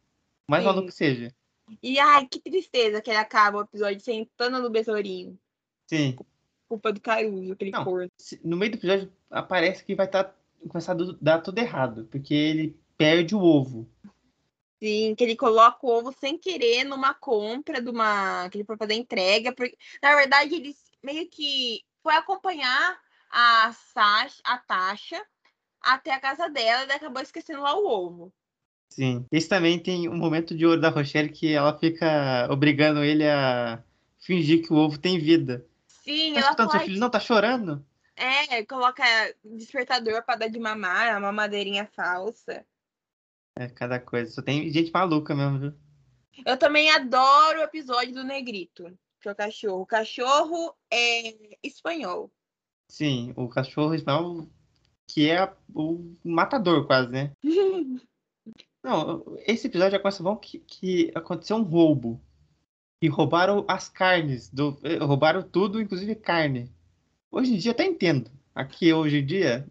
[0.48, 0.68] Mais Sim.
[0.68, 1.30] maluco que seja.
[1.82, 5.38] E ai, que tristeza que ele acaba o episódio sentando no besourinho.
[5.88, 6.16] Sim.
[6.68, 7.84] Culpa do Caruso, aquele Não.
[7.84, 8.10] corno.
[8.42, 10.32] No meio do episódio aparece que vai tá,
[10.68, 12.06] começar a dar tudo errado.
[12.10, 13.88] Porque ele perde o ovo.
[14.82, 18.48] Sim, que ele coloca o ovo sem querer numa compra de uma.
[18.50, 19.52] que ele foi fazer entrega.
[19.52, 22.98] Porque, na verdade, ele meio que foi acompanhar
[23.30, 25.22] a Sasha, a Tasha
[25.80, 28.32] até a casa dela e acabou esquecendo lá o ovo.
[28.88, 29.24] Sim.
[29.30, 33.82] Esse também tem um momento de ouro da Rochelle que ela fica obrigando ele a
[34.18, 35.66] fingir que o ovo tem vida.
[35.86, 36.86] Sim, Tá ela escutando seu faz.
[36.90, 37.00] filho?
[37.00, 37.84] Não, tá chorando?
[38.16, 39.04] É, coloca
[39.44, 42.64] despertador pra dar de mamar, a mamadeirinha falsa.
[43.54, 44.30] É, cada coisa.
[44.30, 45.74] Só tem gente maluca mesmo, viu?
[46.44, 49.82] Eu também adoro o episódio do Negrito, que é o cachorro.
[49.82, 52.30] O cachorro é espanhol.
[52.88, 54.48] Sim, o cachorro Ismael,
[55.06, 57.32] que é o matador quase, né?
[58.82, 62.20] Não, esse episódio já começa bom que, que aconteceu um roubo.
[63.02, 64.48] E roubaram as carnes.
[64.48, 66.72] Do, eh, roubaram tudo, inclusive carne.
[67.36, 68.30] Hoje em dia até entendo.
[68.54, 69.68] Aqui hoje em dia,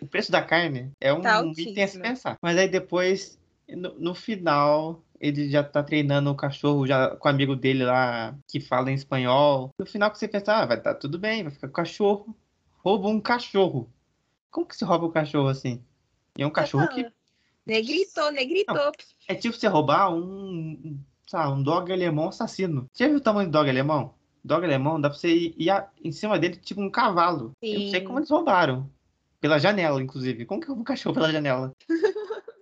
[0.00, 2.36] o preço da carne é um Tá item a se pensar.
[2.40, 3.38] Mas aí depois,
[3.68, 8.34] no, no final, ele já tá treinando o cachorro já com o amigo dele lá
[8.48, 9.70] que fala em espanhol.
[9.78, 12.36] No final que você pensa, ah, vai estar tudo bem, vai ficar com o cachorro.
[12.78, 13.92] Rouba um cachorro.
[14.50, 15.84] Como que se rouba um cachorro assim?
[16.38, 17.06] E é um cachorro que
[17.66, 18.72] Negrito, negrito.
[19.28, 20.98] é tipo você roubar um,
[21.30, 22.88] lá, um dog alemão assassino.
[22.90, 24.15] Você já viu o tamanho do dog alemão?
[24.46, 27.50] Dog alemão, dá pra você ir, ir a- em cima dele tipo um cavalo.
[27.60, 28.06] Eu não sei Sim.
[28.06, 28.88] como eles roubaram.
[29.40, 30.46] Pela janela, inclusive.
[30.46, 31.72] Como que rouba um cachorro pela janela?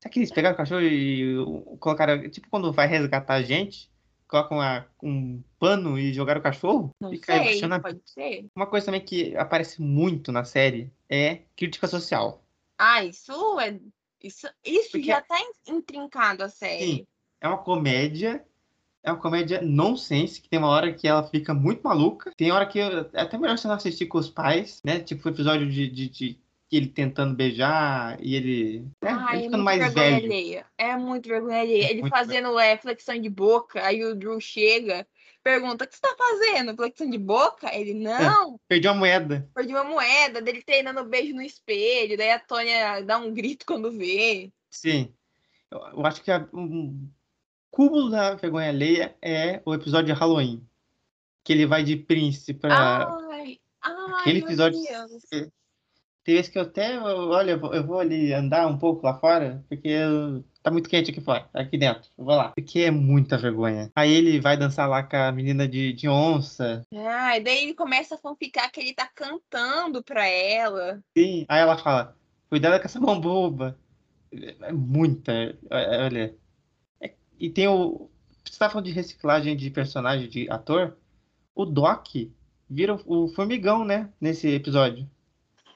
[0.00, 1.34] Será que eles pegaram o cachorro e
[1.78, 2.28] colocaram.
[2.30, 3.90] Tipo quando vai resgatar a gente,
[4.26, 6.90] colocam uma- um pano e jogaram o cachorro?
[7.00, 8.46] Não Fica sei, pode ser.
[8.56, 12.42] Uma coisa também que aparece muito na série é crítica social.
[12.78, 13.78] Ah, isso é.
[14.22, 16.84] Isso, isso Porque- já tá in- intrincado a série.
[16.84, 17.06] Sim.
[17.40, 18.44] É uma comédia.
[19.04, 22.30] É uma comédia nonsense, que tem uma hora que ela fica muito maluca.
[22.36, 25.00] Tem hora que é até melhor você não assistir com os pais, né?
[25.00, 26.38] Tipo o episódio de, de, de
[26.70, 29.10] ele tentando beijar e ele, né?
[29.10, 30.16] Ai, ele é ficando muito mais velho.
[30.24, 30.66] alheia.
[30.78, 31.84] É muito vergonha alheia.
[31.86, 35.04] É Ele fazendo é, flexão de boca, aí o Drew chega,
[35.42, 36.74] pergunta: o que você tá fazendo?
[36.76, 37.74] Flexão de boca?
[37.74, 39.50] Ele, não, Perdi uma moeda.
[39.52, 43.90] perdi uma moeda, dele treinando beijo no espelho, daí a Tônia dá um grito quando
[43.90, 44.52] vê.
[44.70, 45.12] Sim.
[45.70, 47.10] Eu, eu acho que a- um
[47.72, 50.64] cúmulo da vergonha alheia é o episódio de Halloween.
[51.42, 53.08] Que ele vai de príncipe pra.
[53.32, 54.78] Ai, ai, Aquele meu episódio.
[54.80, 55.50] Deus.
[56.24, 57.00] Tem vezes que eu até.
[57.00, 61.20] Olha, eu vou- ali andar um pouco lá fora, porque eu- tá muito quente aqui
[61.20, 62.08] fora, aqui dentro.
[62.16, 62.50] Eu vou lá.
[62.50, 63.90] Porque é muita vergonha.
[63.96, 66.86] Aí ele vai dançar lá com a menina de, de onça.
[66.94, 71.02] Ai, daí ele começa a fanficar que ele tá cantando pra ela.
[71.18, 71.44] Sim.
[71.48, 72.16] Aí ela fala:
[72.48, 73.76] Cuidado com essa mão boba.
[74.32, 75.32] É é muita.
[75.32, 75.56] é-
[76.04, 76.36] Olha.
[77.42, 78.08] E tem o.
[78.44, 80.96] Você tá falando de reciclagem de personagem, de ator?
[81.52, 82.06] O Doc
[82.70, 84.12] vira o, o formigão, né?
[84.20, 85.10] Nesse episódio.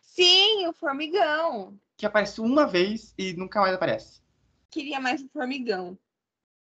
[0.01, 1.77] Sim, o formigão.
[1.97, 4.23] Que aparece uma vez e nunca mais aparece.
[4.71, 5.99] Queria mais o formigão.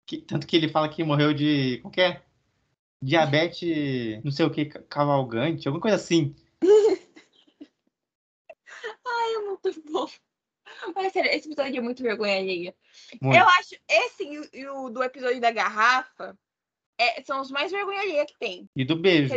[0.07, 1.77] Que- tanto que ele fala que morreu de.
[1.83, 2.23] Como que é?
[2.99, 6.35] Diabetes, não sei o que, cavalgante, alguma coisa assim.
[9.05, 10.07] Ai, é muito bom.
[10.95, 12.75] Mas sério, esse episódio é muito vergonha alheia.
[13.21, 13.37] Muito.
[13.37, 16.37] Eu acho esse e o- do episódio da garrafa
[16.97, 18.69] é- são os mais vergonha alheia que tem.
[18.75, 19.33] E do beijo.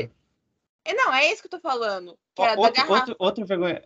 [0.84, 2.18] É, não, é esse que eu tô falando.
[2.34, 2.94] Que Ó, era da outro, garrafa.
[2.94, 3.82] outro, outro vergonha.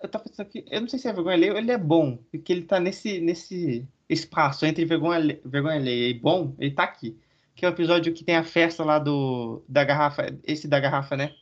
[0.00, 2.16] Eu tava pensando aqui, eu não sei se é vergonha alheia ou ele é bom,
[2.30, 7.18] porque ele tá nesse, nesse espaço entre vergonha, vergonha alheia e bom, ele tá aqui.
[7.56, 11.16] Que é o episódio que tem a festa lá do da garrafa, esse da garrafa,
[11.16, 11.34] né?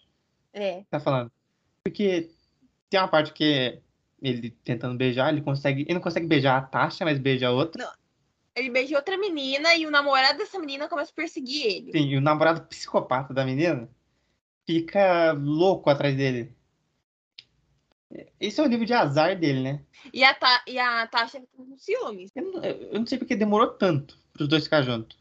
[0.54, 0.82] É.
[0.90, 1.30] Tá falando.
[1.84, 2.30] Porque
[2.88, 3.82] tem uma parte que é
[4.26, 7.90] ele tentando beijar, ele consegue, ele não consegue beijar a Tasha, mas beija outra.
[8.54, 11.92] Ele beija outra menina e o namorado dessa menina começa a perseguir ele.
[11.92, 13.88] Sim, e o namorado psicopata da menina
[14.66, 16.52] fica louco atrás dele.
[18.40, 19.80] Esse é o nível de azar dele, né?
[20.12, 22.30] E a, Ta e a Tasha fica com ciúmes.
[22.34, 25.18] Eu não, eu não sei porque demorou tanto pros dois ficar juntos.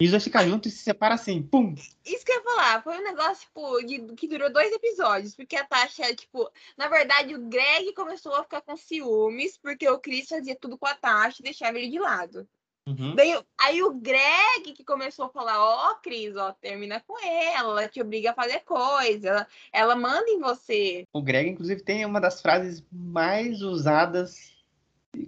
[0.00, 1.74] E os dois ficam juntos e se separam assim, pum!
[2.04, 5.54] Isso que eu ia falar, foi um negócio, tipo, de- que durou dois episódios, porque
[5.56, 10.28] a Tasha, tipo, na verdade, o Greg começou a ficar com ciúmes, porque o Chris
[10.28, 12.48] fazia tudo com a Tasha e deixava ele de lado.
[12.88, 13.14] Uhum.
[13.14, 17.88] Daí, aí o Greg que começou a falar, ó, Cris, ó, termina com ela, ela
[17.88, 21.04] te obriga a fazer coisa, ela, ela manda em você.
[21.12, 24.50] O Greg, inclusive, tem uma das frases mais usadas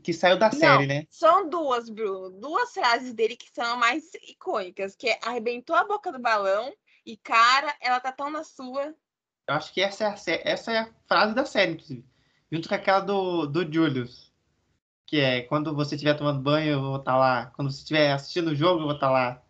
[0.03, 0.59] que saiu da Não.
[0.59, 1.07] série, né?
[1.11, 6.11] São duas, Bruno, duas frases dele que são mais icônicas, que é arrebentou a boca
[6.13, 6.73] do balão
[7.05, 8.95] e, cara, ela tá tão na sua.
[9.49, 12.05] Eu acho que essa é a, essa é a frase da série, inclusive.
[12.51, 14.31] Junto com aquela do, do Julius.
[15.07, 17.47] Que é, quando você estiver tomando banho, eu vou estar lá.
[17.57, 19.43] Quando você estiver assistindo o jogo, eu vou estar lá.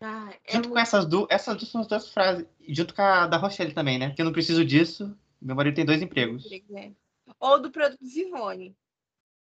[0.00, 2.46] Ah, é Junto com essas duas, essas duas são as duas frases.
[2.68, 4.08] Junto com a da Rochelle também, né?
[4.08, 5.14] Porque eu não preciso disso.
[5.42, 6.46] Meu marido tem dois empregos.
[6.74, 6.92] é.
[7.38, 8.74] Ou do produto Zivone.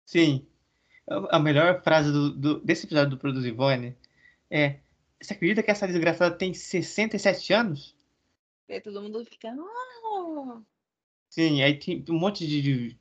[0.05, 0.45] Sim.
[1.31, 3.95] A melhor frase do, do- desse episódio do Produz Ivone
[4.49, 4.79] é:
[5.21, 7.95] Você acredita que essa desgraçada tem 67 anos?
[8.69, 9.53] Aí todo mundo fica.
[9.57, 10.61] "Oh".
[11.29, 12.61] Sim, aí tem um monte de.
[12.61, 12.97] de-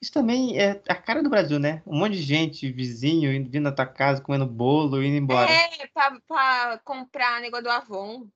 [0.00, 1.82] Isso também é a cara do Brasil, né?
[1.86, 5.50] Um monte de gente, vizinho, indo, vindo na tua casa, comendo bolo, indo embora.
[5.50, 8.26] É, pra, pra comprar negócio do Avon.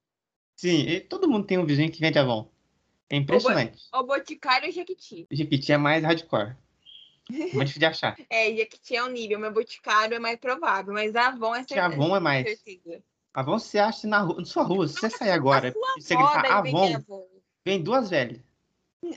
[0.56, 2.50] Sim, e todo mundo tem um vizinho que vende Avon.
[3.08, 3.82] É impressionante.
[3.94, 5.26] O Boticário e o Jequiti.
[5.30, 6.54] Jequiti é mais hardcore.
[7.30, 8.16] Mais difícil de achar.
[8.28, 10.92] É, Jequiti é um nível, mas Boticário é mais provável.
[10.92, 11.86] Mas Avon é certeza.
[11.86, 12.46] Avon é mais.
[12.46, 13.02] certeza.
[13.32, 14.86] Avon você acha na, rua, na sua rua.
[14.86, 17.28] Se você sair agora e você gritar deve vender Avon, Avon.
[17.64, 18.40] vem duas velhas.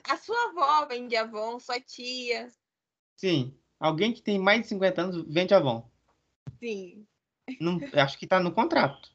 [0.09, 2.49] A sua avó vende Avon, sua tia.
[3.15, 5.89] Sim, alguém que tem mais de 50 anos vende Avon.
[6.59, 7.05] Sim.
[7.59, 9.11] Não, acho que tá no contrato.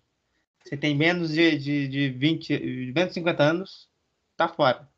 [0.64, 3.90] Você tem menos de, de, de 20, de menos de 50 anos,
[4.36, 4.88] tá fora.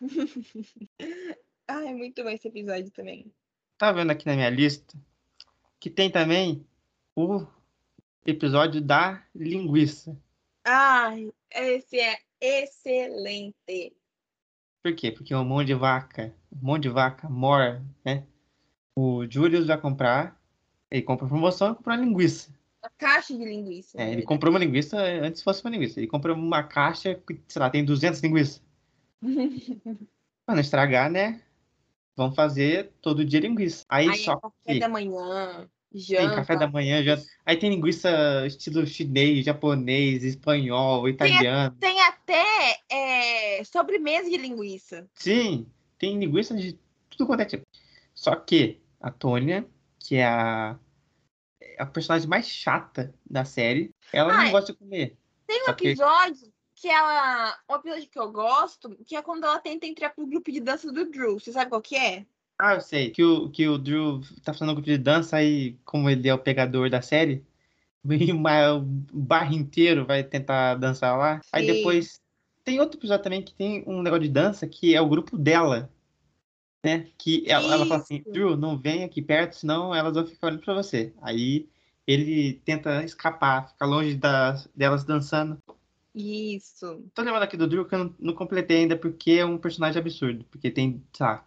[1.68, 3.32] Ai, é muito bom esse episódio também.
[3.78, 4.96] Tá vendo aqui na minha lista
[5.84, 6.66] que tem também
[7.14, 7.46] o
[8.24, 10.16] episódio da linguiça.
[10.64, 13.94] Ai, esse é excelente.
[14.82, 15.12] Por quê?
[15.12, 18.26] Porque um monte de vaca, um monte de vaca mor, né?
[18.96, 20.40] O Julius vai comprar,
[20.90, 22.50] ele compra promoção e compra uma linguiça.
[22.82, 24.00] A caixa de linguiça.
[24.00, 26.00] É, ele comprou uma linguiça antes fosse uma linguiça.
[26.00, 28.62] Ele comprou uma caixa que, sei lá, tem 200 linguiças.
[30.46, 31.42] Pra não estragar, né?
[32.16, 33.84] Vamos fazer todo dia linguiça.
[33.88, 36.34] Aí, Aí só café que da manhã, tem janta.
[36.36, 37.24] café da manhã, janta.
[37.44, 41.76] Aí tem linguiça estilo chinês, japonês, espanhol, italiano.
[41.80, 45.08] Tem até é, sobremesa de linguiça.
[45.14, 45.66] Sim,
[45.98, 46.78] tem linguiça de
[47.10, 47.64] tudo quanto é tipo.
[48.14, 49.66] Só que a Tônia,
[49.98, 50.78] que é a,
[51.60, 55.16] é a personagem mais chata da série, ela não gosta de comer.
[55.46, 56.53] Tem um que- episódio
[56.84, 57.56] que ela.
[57.70, 60.92] Um episódio que eu gosto, que é quando ela tenta entrar pro grupo de dança
[60.92, 61.40] do Drew.
[61.40, 62.26] Você sabe qual que é?
[62.58, 63.10] Ah, eu sei.
[63.10, 66.34] Que o, que o Drew tá fazendo um grupo de dança aí, como ele é
[66.34, 67.42] o pegador da série,
[68.04, 71.40] uma, o bairro inteiro vai tentar dançar lá.
[71.50, 71.72] Aí Sim.
[71.72, 72.20] depois
[72.62, 75.90] tem outro episódio também que tem um negócio de dança que é o grupo dela.
[76.84, 77.08] Né?
[77.16, 78.22] Que ela, ela fala assim.
[78.30, 81.14] Drew, não vem aqui perto, senão elas vão ficar olhando pra você.
[81.22, 81.66] Aí
[82.06, 85.58] ele tenta escapar, ficar longe das, delas dançando.
[86.14, 87.04] Isso.
[87.14, 90.00] Tô lembrando aqui do Drew que eu não, não completei ainda porque é um personagem
[90.00, 90.44] absurdo.
[90.50, 91.46] Porque tem, sei lá,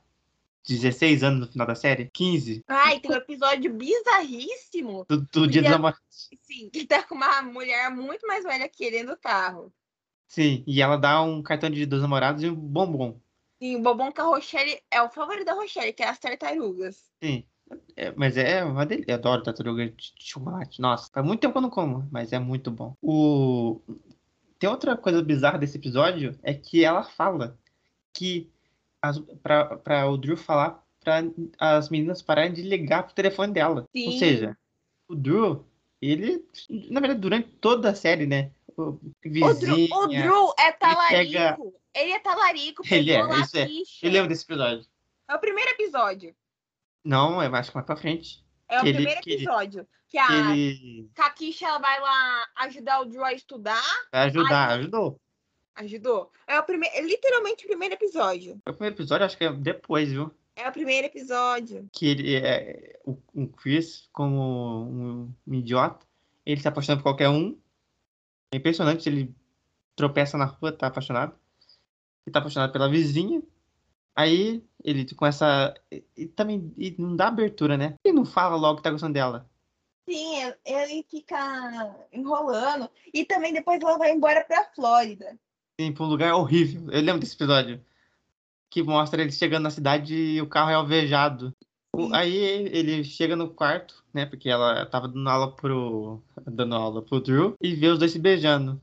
[0.67, 2.09] 16 anos no final da série?
[2.13, 2.63] 15?
[2.67, 5.05] Ai, tem um episódio bizarríssimo.
[5.07, 6.29] Do, do dia dos Porque- namorados.
[6.41, 9.71] Sim, que tá com uma mulher muito mais velha que ele do carro.
[10.27, 13.17] Sim, e ela dá um cartão de dos namorados e um bombom.
[13.61, 17.09] Sim, o bobão que a Rochelle é o favorito da Rochelle, que é as tartarugas.
[17.23, 17.43] Sim.
[17.95, 19.11] É, mas é uma delícia.
[19.11, 20.79] Eu adoro tartaruga de chocolate.
[20.81, 22.93] Nossa, faz muito tempo que eu não como, mas é muito bom.
[23.01, 23.81] O...
[24.59, 27.57] Tem outra coisa bizarra desse episódio, é que ela fala
[28.13, 28.49] que
[29.43, 31.21] pra o Drew falar pra
[31.59, 33.81] as meninas pararem de ligar pro telefone dela.
[33.95, 34.17] Ou Sim.
[34.19, 34.57] seja,
[35.07, 35.65] o Drew,
[36.01, 36.43] ele,
[36.89, 38.51] na verdade, durante toda a série, né?
[38.75, 41.31] O O Drew, vizinha, o Drew é talarico.
[41.31, 41.57] pega-
[41.95, 42.83] Ele é talarico.
[42.91, 43.67] Ele é, lá isso é.
[44.03, 44.85] Eu lembro desse episódio.
[45.29, 46.35] É o primeiro episódio.
[47.03, 48.43] Não, eu acho que mais pra frente.
[48.69, 49.87] É o ele- primeiro episódio.
[50.07, 53.83] Que Que a ele Kakisha vai lá ajudar o Drew a estudar.
[54.11, 54.79] vai ajudar, Ai.
[54.79, 55.19] ajudou.
[55.75, 56.31] Ajudou.
[56.47, 58.59] É o primeiro, é literalmente o primeiro episódio.
[58.67, 60.31] O primeiro episódio, acho que é depois, viu?
[60.55, 61.87] É o primeiro episódio.
[61.93, 62.99] Que ele é.
[63.05, 66.03] O, o Chris, como um, um idiota,
[66.45, 67.55] ele se apaixona por qualquer um.
[68.51, 69.35] É impressionante, ele
[69.95, 71.35] tropeça na rua, tá apaixonado.
[72.25, 73.43] Ele tá apaixonado pela vizinha.
[74.17, 75.73] Aí ele começa.
[75.91, 77.93] E, e também e não dá abertura, né?
[78.03, 79.47] Ele não fala logo que tá gostando dela.
[80.09, 82.89] Sim, ele- ele fica enrolando.
[83.13, 85.37] E também depois ela vai embora pra Flórida.
[85.79, 86.89] Sim, pra um lugar horrível.
[86.91, 87.79] Eu lembro desse episódio.
[88.69, 91.53] Que mostra ele chegando na cidade e o carro é alvejado.
[91.95, 92.09] Sim.
[92.13, 94.25] Aí ele chega no quarto, né?
[94.25, 96.21] Porque ela tava dando aula pro.
[96.45, 98.81] dando aula pro Drew e vê os dois se beijando.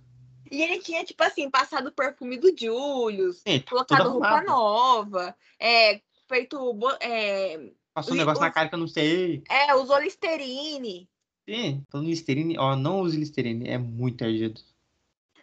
[0.55, 4.47] E ele tinha, tipo assim, passado o perfume do Julius, colocado roupa arrumado.
[4.47, 6.79] nova, é, feito.
[7.01, 9.43] É, Passou um negócio na os- cara que eu não sei.
[9.49, 11.09] é, usou Listerine.
[11.49, 14.61] Sim, falando Listerine, ó, não use Listerine, é muito ardido.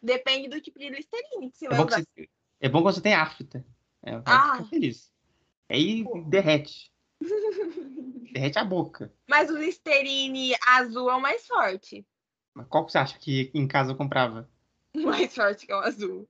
[0.02, 1.98] Depende do tipo de Listerine que você É vai bom, usar.
[2.00, 2.30] você,
[2.62, 3.66] é bom quando você tem afta.
[4.04, 4.64] É, Ah.
[4.70, 5.12] feliz.
[5.70, 6.22] Aí Pô.
[6.22, 6.90] derrete.
[8.34, 9.14] Derrete a boca.
[9.28, 12.06] Mas o Listerine azul é o mais forte.
[12.54, 14.50] Mas qual que você acha que em casa eu comprava?
[14.96, 16.28] Mais forte que o azul.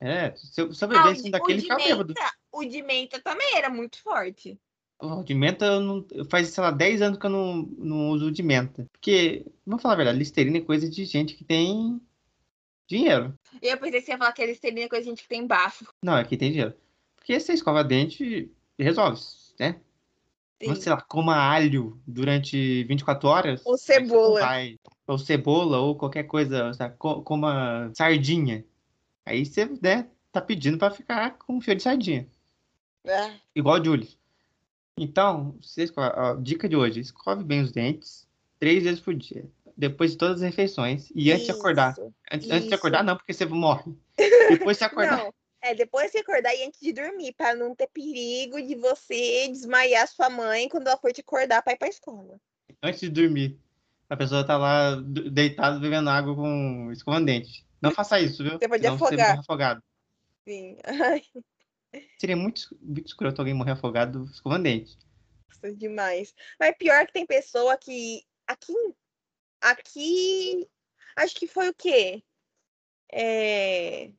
[0.00, 2.14] É, se eu, se eu Ah, o bebesse um daquele, o ficava bêbado.
[2.52, 4.58] o de menta também era muito forte.
[5.00, 8.10] O de menta, eu não, eu faz, sei lá, 10 anos que eu não, não
[8.10, 8.86] uso de menta.
[8.92, 12.00] Porque, vamos falar a verdade, Listerine é coisa de gente que tem
[12.86, 13.34] dinheiro.
[13.62, 15.46] Eu pensei que você ia falar que a Listerine é coisa de gente que tem
[15.46, 15.86] bafo.
[16.02, 16.74] Não, é que tem dinheiro.
[17.16, 19.20] Porque você escova dente resolve,
[19.58, 19.80] né?
[20.64, 20.74] Sim.
[20.74, 23.62] Sei lá, coma alho durante 24 horas.
[23.64, 24.40] Ou cebola.
[24.40, 24.78] vai.
[25.06, 26.96] Ou cebola, ou qualquer coisa, sabe?
[26.98, 28.64] Co- coma sardinha.
[29.26, 32.26] Aí você, né, tá pedindo pra ficar com fio de sardinha.
[33.06, 34.16] Ah, Igual o Julie.
[34.96, 38.26] Então, você escova, ó, dica de hoje: escove bem os dentes
[38.58, 39.44] três vezes por dia.
[39.76, 41.10] Depois de todas as refeições.
[41.14, 41.92] E antes de acordar.
[41.92, 42.14] isso.
[42.32, 42.74] Antes, antes de isso.
[42.76, 43.92] acordar, não, porque você morre.
[44.48, 45.18] Depois de acordar.
[45.18, 45.34] Não,
[45.64, 50.06] é depois de acordar e antes de dormir, para não ter perigo de você desmaiar
[50.06, 52.38] sua mãe quando ela for te acordar para ir pra escola.
[52.82, 53.58] antes de dormir.
[54.08, 54.96] A pessoa tá lá
[55.32, 57.66] deitada bebendo água com escovando dente.
[57.80, 58.58] Não faça isso, viu?
[58.58, 59.28] Você pode Senão afogar.
[59.30, 59.82] morre afogado.
[60.46, 60.76] Sim.
[60.84, 61.22] Ai,
[62.20, 64.98] Seria muito, muito escroto alguém morrer afogado escovando dente.
[65.48, 66.34] nossa, demais.
[66.60, 68.74] Mas pior que tem pessoa que aqui
[69.60, 70.68] aqui
[71.16, 72.22] acho que foi o quê?
[73.10, 74.10] É...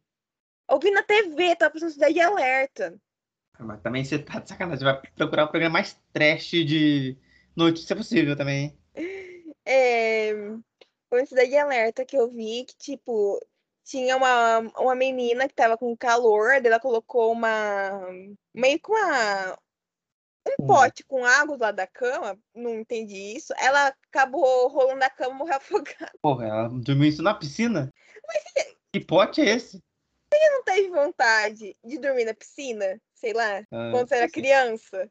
[0.67, 2.99] Ouvi na TV, tava passando cidade de alerta.
[3.59, 4.79] Mas também você tá de sacanagem.
[4.79, 7.17] Você vai procurar o programa mais trash de
[7.55, 8.77] notícia possível também.
[9.65, 10.33] É...
[11.09, 13.39] Foi uma cidade de alerta que eu vi que, tipo,
[13.85, 18.01] tinha uma, uma menina que tava com calor, daí ela colocou uma.
[18.53, 19.57] meio com uma.
[20.47, 23.51] Um pote com água lá da cama, não entendi isso.
[23.57, 26.11] Ela acabou rolando da cama e morreu afogada.
[26.21, 27.91] Porra, ela dormiu isso na piscina?
[28.93, 29.83] Que pote é esse?
[30.51, 35.09] Não teve vontade de dormir na piscina, sei lá, Ah, quando você era criança.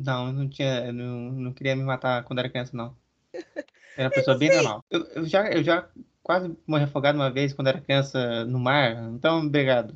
[0.00, 0.86] Não, eu não tinha.
[0.86, 2.96] eu Não, não queria me matar quando era criança, não.
[3.96, 4.84] Era uma pessoa bem normal.
[4.88, 5.90] Eu, eu já, eu já
[6.22, 9.92] quase morri afogado uma vez quando era criança no mar, então obrigado.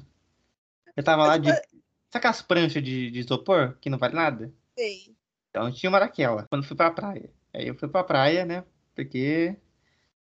[0.97, 1.49] Eu tava lá de.
[1.49, 1.63] Sabe
[2.15, 4.53] aquelas pranchas de, de isopor que não vale nada?
[4.77, 5.15] Sei.
[5.51, 7.31] Então tinha uma daquela, quando fui pra praia.
[7.55, 8.65] Aí eu fui pra praia, né?
[8.95, 9.57] Porque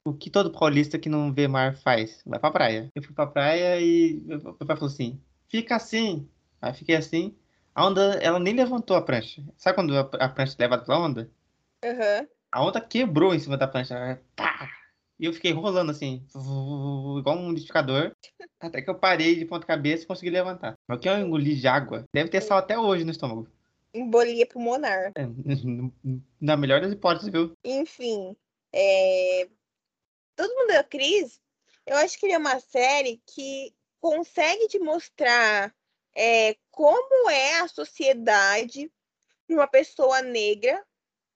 [0.09, 2.23] o que todo paulista que não vê mar faz?
[2.27, 2.91] Vai pra praia.
[2.95, 6.29] Eu fui pra praia e o papai falou assim: fica assim.
[6.61, 7.35] Aí fiquei assim.
[7.75, 9.43] A onda, ela nem levantou a prancha.
[9.57, 11.31] Sabe quando a, a prancha é levada pela onda?
[11.85, 12.27] Aham.
[12.51, 14.21] A onda quebrou em cima da prancha.
[14.35, 14.69] Pá!
[15.21, 16.25] E eu fiquei rolando assim,
[17.19, 18.13] igual um liquidificador.
[18.61, 20.75] Até que eu parei de ponta cabeça e consegui levantar.
[20.87, 23.49] Mas o que eu engoli de água deve ter sal até hoje no estômago.
[23.93, 25.13] Embolia pulmonar.
[25.17, 25.27] É,
[26.41, 27.53] na melhor das hipóteses, viu?
[27.65, 28.37] Enfim,
[28.73, 29.49] é...
[30.39, 31.41] Todo Mundo é Cris,
[31.85, 35.75] eu acho que ele é uma série que consegue te mostrar
[36.15, 38.89] é, como é a sociedade
[39.45, 40.81] para uma pessoa negra,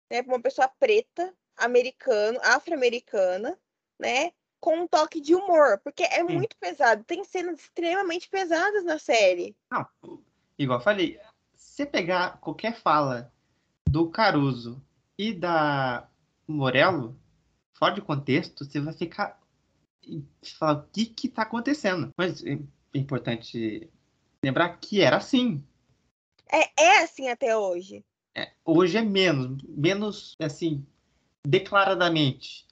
[0.09, 3.59] né, uma pessoa preta, americano, afro-americana,
[3.99, 4.31] né,
[4.61, 7.03] com um toque de humor, porque é muito pesado.
[7.03, 9.57] Tem cenas extremamente pesadas na série.
[9.69, 9.85] Não,
[10.57, 11.19] igual eu falei,
[11.57, 13.33] se você pegar qualquer fala
[13.85, 14.81] do Caruso
[15.19, 16.09] e da
[16.47, 17.21] Morello,
[17.83, 19.41] fora de contexto, você vai ficar.
[20.05, 20.23] e
[20.57, 22.11] falar o que que tá acontecendo.
[22.17, 22.57] Mas é
[22.95, 23.89] importante
[24.45, 25.65] lembrar que era assim.
[26.49, 28.05] É, é assim até hoje.
[28.37, 30.87] É, hoje é menos, menos assim,
[31.45, 32.67] declaradamente.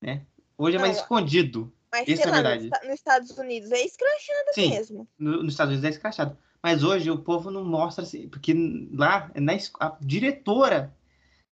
[0.00, 0.26] Né?
[0.58, 1.72] Hoje é mais Não, escondido.
[1.92, 2.64] Mas, Isso sei é lá, verdade.
[2.64, 4.70] nos, Esta- nos Estados Unidos é escrachado Sim.
[4.70, 5.08] mesmo.
[5.18, 6.36] No- nos Estados Unidos é escrachado.
[6.62, 8.54] Mas hoje o povo não mostra assim, porque
[8.92, 10.92] lá na es- a diretora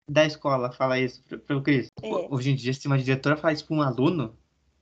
[0.08, 1.90] da escola fala isso pro, Cris.
[2.02, 2.10] É.
[2.30, 4.38] Hoje em dia, se uma diretora fala isso para um aluno,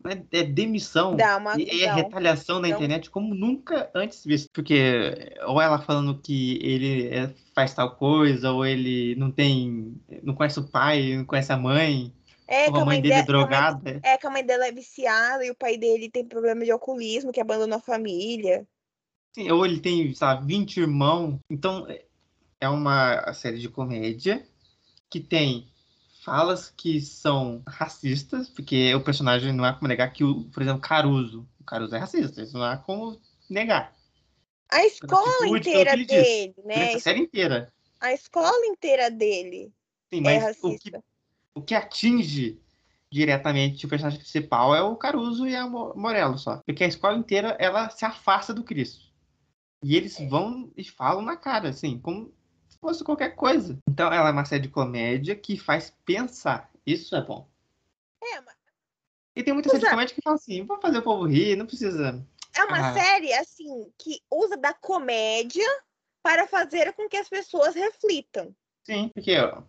[0.06, 1.12] é, é demissão.
[1.16, 1.96] Uma E é não.
[1.96, 4.50] retaliação na internet como nunca antes visto.
[4.52, 9.96] Porque ou ela falando que ele é- faz tal coisa, ou ele não tem.
[10.24, 12.12] não conhece o pai, não conhece a mãe,
[12.48, 14.00] É ou que a mãe dele é mãe- drogada.
[14.04, 17.32] É que a mãe dela é viciada e o pai dele tem problema de alcoolismo,
[17.32, 18.66] que abandonou a família.
[19.34, 21.38] Sim, ou ele tem, lá, 20 irmãos.
[21.50, 22.04] Então, é-
[22.60, 24.44] é uma série de comédia
[25.12, 25.68] que tem
[26.24, 30.82] falas que são racistas, porque o personagem não há como negar que, o, por exemplo,
[30.82, 31.48] Caruso.
[31.60, 33.94] O Caruso é racista, isso não há como negar.
[34.70, 36.28] A escola atitude, inteira pelo que ele diz.
[36.28, 36.94] dele, né?
[36.96, 37.74] A série inteira.
[38.00, 39.72] A escola inteira dele
[40.12, 41.04] Sim, é mas o que, racista.
[41.56, 42.60] o que atinge
[43.12, 46.62] diretamente o personagem principal é o Caruso e a Mo- Morello só.
[46.66, 49.12] Porque a escola inteira, ela se afasta do Cristo.
[49.84, 50.28] E eles É.
[50.28, 52.32] vão e falam na cara, assim, como
[52.82, 53.78] fosse qualquer coisa.
[53.88, 56.70] Então, ela é uma série de comédia que faz pensar.
[56.86, 57.48] Isso é bom.
[58.24, 58.56] É, mas
[59.36, 61.56] E tem muita Usa- série de comédia que fala assim, vamos fazer o povo rir,
[61.56, 62.26] não precisa.
[62.54, 62.94] é uma Ah.
[62.94, 65.66] série, assim, que usa da comédia
[66.22, 68.54] para fazer com que as pessoas reflitam.
[68.84, 69.62] Sim, porque ó,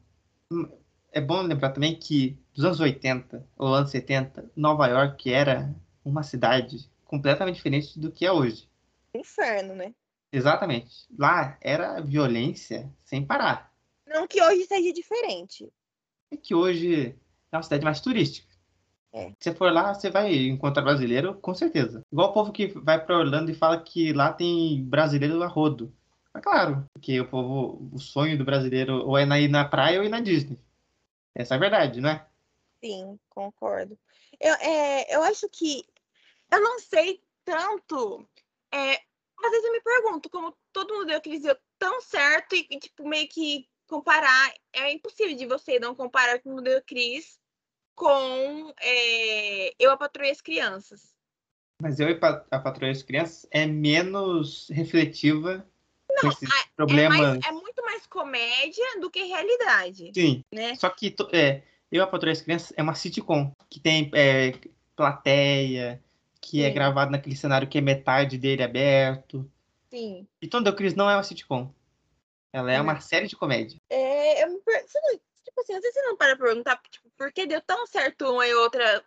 [0.51, 0.69] hum,
[1.13, 5.73] é bom lembrar também que dos anos 80 ou anos 70, Nova York era
[6.05, 8.69] uma cidade completamente diferente do que é hoje.
[9.15, 9.95] Inferno, né?
[10.33, 11.07] Exatamente.
[11.19, 13.73] Lá era violência sem parar.
[14.07, 15.71] Não que hoje seja diferente.
[16.31, 17.15] É que hoje
[17.51, 18.51] é uma cidade mais turística.
[19.13, 19.29] É.
[19.39, 22.03] Se você for lá, você vai encontrar brasileiro, com certeza.
[22.11, 25.95] Igual o povo que vai para Orlando e fala que lá tem brasileiro a rodo.
[26.33, 29.99] Mas claro, porque o povo, o sonho do brasileiro ou é na- ir na praia
[29.99, 30.59] ou ir na Disney.
[31.35, 32.27] Essa é a verdade, não é?
[32.83, 33.99] Sim, concordo.
[34.41, 35.85] Eu, é, eu acho que
[36.51, 38.27] eu não sei tanto.
[38.73, 38.99] É,
[39.43, 43.09] às vezes eu me pergunto como todo mundo deu aquele deu tão certo e, tipo,
[43.09, 44.55] meio que comparar.
[44.73, 47.41] É impossível de você não comparar com o modelo Cris
[47.95, 51.15] com é, Eu, a Patroa e as Crianças.
[51.81, 52.09] Mas eu
[52.51, 55.67] a Patroa e as Crianças é menos refletiva
[56.21, 57.19] com esses É, problemas.
[57.19, 60.75] mais- é muito mais comédia do que realidade, Sim, né?
[60.77, 64.53] só que é, eu a Patroa e as Crianças é uma sitcom que tem é,
[64.95, 66.03] plateia,
[66.43, 66.75] que é Sim.
[66.75, 69.49] gravado naquele cenário que é metade dele aberto.
[69.89, 70.27] Sim.
[70.43, 71.73] Então, The Chris não é uma sitcom.
[72.53, 72.83] Ela é Uhum.
[72.83, 73.79] uma série de comédia.
[73.89, 74.83] É, eu me per...
[74.87, 77.87] você não- tipo assim, às vezes você não para perguntar tipo, por que deu tão
[77.87, 79.03] certo uma e outra.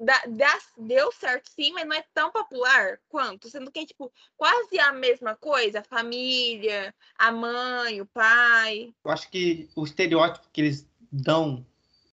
[0.00, 3.48] Da- da- deu certo sim, mas não é tão popular quanto.
[3.50, 5.80] Sendo que é, tipo, quase a mesma coisa.
[5.80, 8.94] A família, a mãe, o pai.
[9.04, 11.64] Eu acho que o estereótipo que eles dão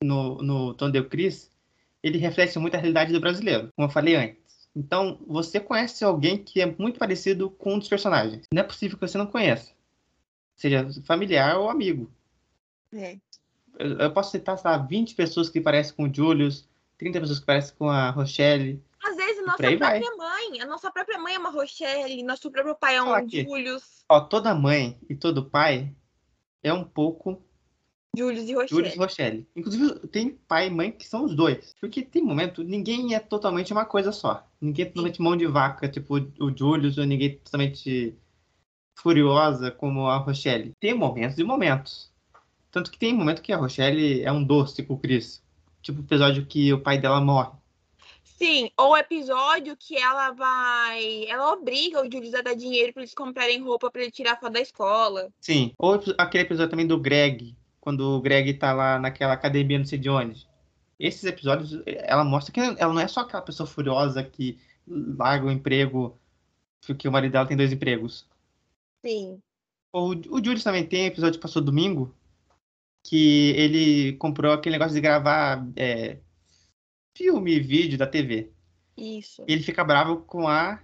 [0.02, 1.52] no, no Tom The Chris,
[2.02, 4.41] ele reflete muito a realidade do brasileiro, como eu falei antes.
[4.76, 8.48] Então, você conhece alguém que é muito parecido com um dos personagens.
[8.54, 9.74] Não é possível que você não conheça.
[10.56, 12.10] Seja familiar ou amigo.
[12.94, 13.18] É.
[13.78, 16.68] Eu, eu posso citar, sei lá, 20 pessoas que parecem com o Julius,
[16.98, 18.82] 30 pessoas que parecem com a Rochelle.
[19.04, 20.00] Às vezes a nossa aí vai.
[20.00, 23.30] própria mãe, a nossa própria mãe é uma Rochelle, nosso próprio pai é um.
[23.30, 24.06] Julius.
[24.08, 25.94] Ó, toda mãe e todo pai
[26.64, 27.42] é um pouco
[28.18, 28.94] Julius e Julius Rochelle.
[28.94, 29.48] e Rochelle.
[29.56, 31.74] Inclusive, tem pai e mãe que são os dois.
[31.80, 34.46] Porque tem momento, ninguém é totalmente uma coisa só.
[34.60, 38.14] Ninguém é totalmente mão de vaca, tipo o Julius, ou ninguém é totalmente
[38.96, 40.74] furiosa como a Rochelle.
[40.80, 42.12] Tem momentos e momentos.
[42.70, 45.42] Tanto que tem momento que a Rochelle é um doce com o Chris.
[45.82, 47.52] Tipo o episódio que o pai dela morre.
[48.24, 51.26] Sim, ou episódio que ela vai.
[51.28, 54.54] Ela obriga o Julius a dar dinheiro pra eles comprarem roupa pra ele tirar foto
[54.54, 55.30] da escola.
[55.40, 55.74] Sim.
[55.78, 60.00] Ou aquele episódio também do Greg, quando o Greg tá lá naquela academia, não sei
[60.00, 60.48] de onde.
[61.00, 65.52] Esses episódios, ela mostra que ela não é só aquela pessoa furiosa que larga o
[65.52, 66.18] emprego
[66.86, 68.28] porque o marido dela tem dois empregos.
[69.06, 69.42] Sim.
[69.92, 72.16] O, o Julius também tem episódio que passou domingo
[73.04, 76.20] que ele comprou aquele negócio de gravar é,
[77.18, 78.52] filme e vídeo da TV.
[78.96, 79.44] Isso.
[79.48, 80.82] E ele fica bravo com a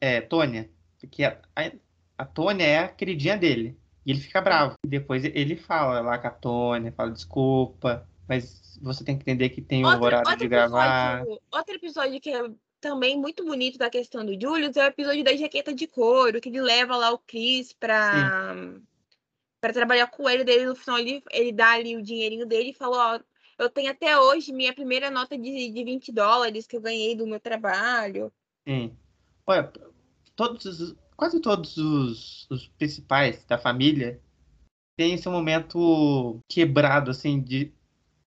[0.00, 1.72] é, Tônia, porque a, a,
[2.18, 3.78] a Tônia é a queridinha dele.
[4.04, 4.74] E ele fica bravo.
[4.84, 9.50] E depois ele fala lá com a Tônia, fala desculpa, mas você tem que entender
[9.50, 11.18] que tem o Outro, horário outro de gravar.
[11.20, 12.50] episódio, outro episódio que é
[12.80, 16.48] também muito bonito da questão do Julius é o episódio da jaqueta de couro, que
[16.48, 18.10] ele leva lá o Chris pra,
[19.60, 20.42] pra trabalhar com ele.
[20.44, 23.20] Dele no final ele, ele dá ali o dinheirinho dele e fala: Ó,
[23.62, 27.26] eu tenho até hoje minha primeira nota de, de 20 dólares que eu ganhei do
[27.26, 28.32] meu trabalho.
[28.66, 28.96] Sim.
[29.46, 29.72] Olha,
[30.34, 34.20] todos, os- quase todos os, os principais da família
[34.96, 37.72] têm esse momento quebrado, assim, de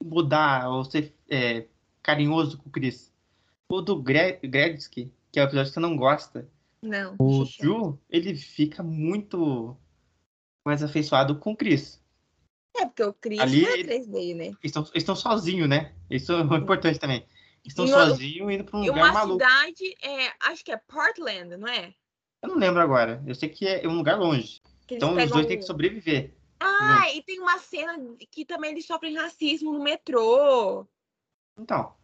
[0.04, 1.66] mudar ou ser é,
[2.02, 3.10] carinhoso com o Chris.
[3.66, 6.46] O do Gre Gretzky, que é o episódio que você não gosta,
[6.82, 7.16] Não.
[7.18, 7.44] o.
[7.58, 9.74] Drew, ele fica muito
[10.62, 11.98] mais afeiçoado com o Chris.
[12.76, 14.44] É, porque o Chris Ali atrás dele, né?
[14.44, 15.94] Eles estão, estão sozinhos, né?
[16.10, 17.24] Isso é importante também.
[17.64, 19.42] Estão E uma- sozinhos indo para um E lugar uma maluco.
[19.42, 21.94] cidade, é, acho que é Portland, não é?
[22.42, 23.22] Eu não lembro agora.
[23.26, 24.60] Eu sei que é um lugar longe.
[24.90, 26.34] Então os dois têm que sobreviver.
[26.60, 27.98] Ah, e tem uma cena
[28.30, 30.86] que também eles sofrem racismo no metrô.
[31.58, 31.94] Então,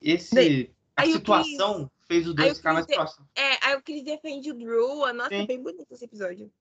[0.00, 3.28] esse, Daí- a situação fez os dois ficar mais Chris- próximos.
[3.34, 5.04] É, aí o Chris defende o Drew.
[5.04, 5.46] a- Nossa, é Sim.
[5.46, 6.52] bem bonito esse episódio.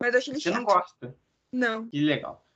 [0.00, 0.66] Mas eu acho ele Você não chato.
[0.74, 1.16] gosta.
[1.52, 1.88] Não.
[1.88, 2.46] Que legal.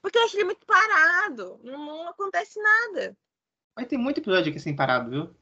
[0.00, 1.60] Porque eu acho ele muito parado.
[1.62, 3.16] Não, não acontece nada.
[3.76, 5.34] Mas tem muito episódio aqui sem parado, viu?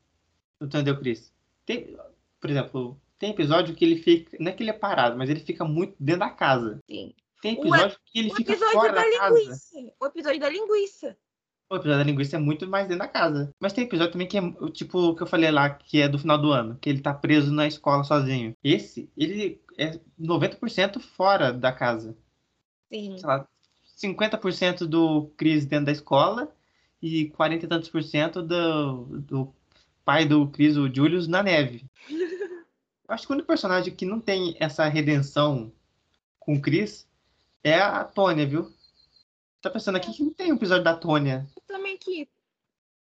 [0.61, 1.33] Do Tandeu Chris.
[1.65, 1.97] Tem,
[2.41, 4.37] por exemplo, tem episódio que ele fica.
[4.41, 6.81] Não é que ele é parado, mas ele fica muito dentro da casa.
[6.91, 7.15] Sim.
[7.43, 9.39] Tem O episódio que ele O fica fora da da casa.
[9.39, 9.77] linguiça.
[10.01, 11.17] O episódio da linguiça.
[11.69, 13.55] O episódio da linguiça é muito mais dentro da casa.
[13.61, 14.43] Mas tem episódio também que é
[14.73, 17.13] tipo o que eu falei lá, que é do final do ano, que ele tá
[17.15, 18.57] preso na escola sozinho.
[18.65, 22.17] Esse, ele é 90% fora da casa.
[22.91, 23.19] Sim.
[23.19, 23.47] Sei lá,
[24.03, 26.51] 50% do Chris dentro da escola
[27.03, 29.55] e 40 e tantos por cento do, do
[30.05, 31.85] pai do Chris, o Julius, na neve.
[33.13, 35.73] Acho que o único personagem que não tem essa redenção
[36.39, 37.07] com o Chris
[37.63, 38.73] é a Tônia, viu?
[39.61, 41.47] Tá pensando aqui que não tem um episódio da Tônia.
[41.55, 42.29] Eu também que.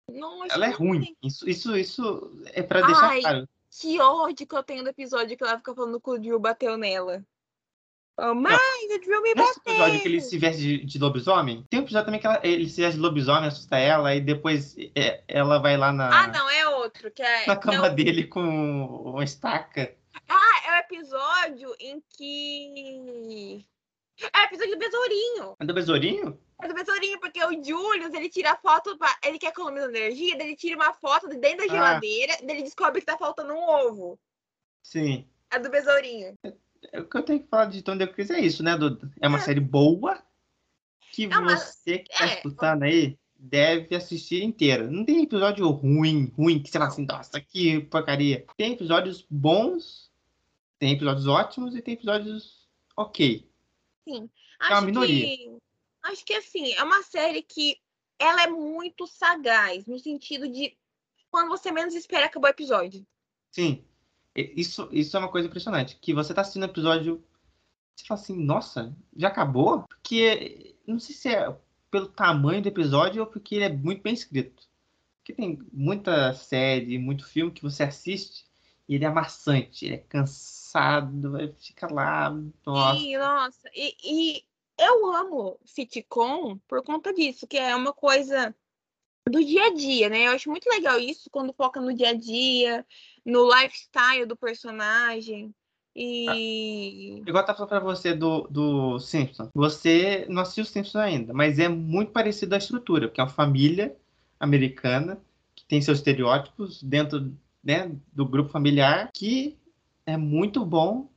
[0.10, 1.02] Não, Ela é ruim.
[1.06, 1.16] tem.
[1.24, 3.22] Isso, isso, isso é pra deixar Ai.
[3.22, 3.50] claro.
[3.80, 6.76] Que ódio que eu tenho do episódio que ela fica falando que o Drew bateu
[6.78, 7.24] nela.
[8.18, 10.30] Oh, mãe, o Drew me Nesse episódio que ele bateu.
[10.30, 13.02] se veste de, de lobisomem, tem um episódio também que ela- ele se veste de
[13.02, 17.12] lobisomem, assusta ela, e depois é, ela vai lá na, Ah, não, é outro.
[17.12, 19.96] Que é, na é cama o- dele com uma estaca.
[20.28, 23.66] Ah, é o episódio em que.
[24.34, 25.56] É o episódio do besourinho.
[25.60, 26.40] É do besourinho?
[26.62, 29.18] É do besourinho, porque o Julius, ele tira a foto, pra...
[29.26, 31.76] ele quer economizar energia, ele tira uma foto de dentro da Ah.
[31.76, 34.20] geladeira, daí ele descobre que tá faltando um ovo.
[34.84, 35.28] Sim.
[35.50, 36.36] É do besourinho.
[36.44, 39.12] É, O que eu tenho que falar de Tony Cruise é isso, né, Duda?
[39.20, 39.42] É uma É.
[39.42, 40.22] série boa
[41.12, 42.34] que Não, mas- você que tá é.
[42.36, 44.88] escutando aí deve assistir inteira.
[44.90, 46.94] Não tem episódio ruim, ruim, que você fala Não.
[46.94, 48.46] assim, nossa, que porcaria.
[48.56, 50.12] Tem episódios bons,
[50.78, 53.50] tem episódios ótimos e tem episódios ok.
[54.08, 54.30] Sim.
[54.62, 55.26] É uma Acho minoria.
[55.26, 55.58] que.
[56.04, 57.78] Acho que assim, é uma série que
[58.20, 60.78] ela é muito sagaz, no sentido de
[61.32, 63.06] quando você menos espera acabou o episódio.
[63.52, 63.84] Sim.
[64.36, 65.98] Isso, isso é uma coisa impressionante.
[66.00, 67.24] Que você tá assistindo o episódio,
[67.96, 69.84] você fala assim, nossa, já acabou?
[69.84, 71.56] Porque não sei se é
[71.92, 74.64] pelo tamanho do episódio ou porque ele é muito bem escrito.
[75.18, 78.46] Porque tem muita série, muito filme que você assiste
[78.88, 82.32] e ele é maçante, ele é cansado, aí fica lá,
[82.66, 83.00] nossa.
[83.00, 84.44] E, nossa, e, e
[84.78, 88.56] eu amo sitcom por conta disso, que é uma coisa
[89.30, 90.28] do dia a dia, né?
[90.28, 92.86] Eu acho muito legal isso quando foca no dia a dia,
[93.24, 95.54] no lifestyle do personagem.
[95.96, 99.50] E Igual eu tava falando pra você do, do Simpsons.
[99.54, 103.30] Você não assistiu os Simpsons ainda, mas é muito parecido a estrutura, porque é uma
[103.30, 103.96] família
[104.40, 105.22] americana
[105.54, 109.58] que tem seus estereótipos dentro né, do grupo familiar, que
[110.06, 111.10] é muito bom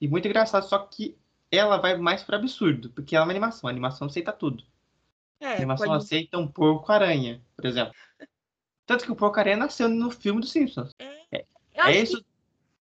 [0.00, 1.16] e muito engraçado, só que
[1.50, 3.68] ela vai mais para absurdo, porque ela é uma animação.
[3.68, 4.64] A animação aceita tudo.
[5.40, 6.04] A é, animação pode...
[6.04, 7.92] aceita um porco-aranha, por exemplo.
[8.86, 10.90] Tanto que o porco-aranha nasceu no filme dos Simpsons.
[11.30, 11.44] É
[11.76, 12.24] acho que isso?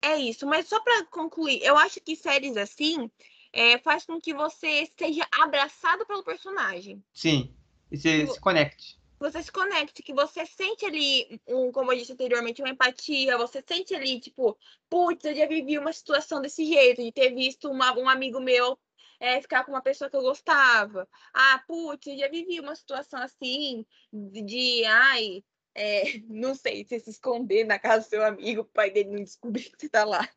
[0.02, 3.10] É isso, mas só para concluir, eu acho que séries assim
[3.52, 7.02] é, faz com que você seja abraçado pelo personagem.
[7.12, 7.54] Sim.
[7.90, 9.00] E você se conecte.
[9.18, 13.62] Você se conecte, que você sente ali, um, como eu disse anteriormente, uma empatia, você
[13.66, 14.56] sente ali, tipo,
[14.88, 18.78] putz, eu já vivi uma situação desse jeito, de ter visto uma- um amigo meu
[19.22, 21.06] é, ficar com uma pessoa que eu gostava.
[21.34, 25.44] Ah, putz, eu já vivi uma situação assim, de, de, ai,
[25.74, 29.22] é, não sei, você se esconder na casa do seu amigo, o pai dele não
[29.22, 30.28] descobrir que você tá lá.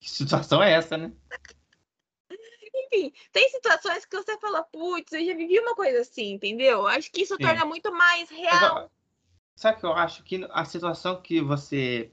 [0.00, 1.12] Que situação é essa, né?
[2.74, 6.86] Enfim, tem situações que você fala, putz, eu já vivi uma coisa assim, entendeu?
[6.86, 7.42] Acho que isso Sim.
[7.42, 8.90] torna muito mais real.
[9.56, 12.10] Sabe que eu acho que a situação que você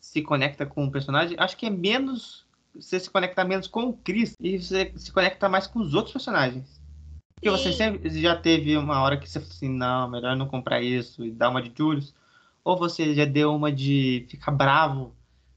[0.00, 2.46] se conecta com o personagem, acho que é menos.
[2.74, 6.12] Você se conecta menos com o Chris e você se conecta mais com os outros
[6.12, 6.81] personagens.
[7.42, 10.80] Porque você sempre já teve uma hora que você falou assim, não, melhor não comprar
[10.80, 12.14] isso e dar uma de Julius.
[12.62, 15.12] Ou você já deu uma de ficar bravo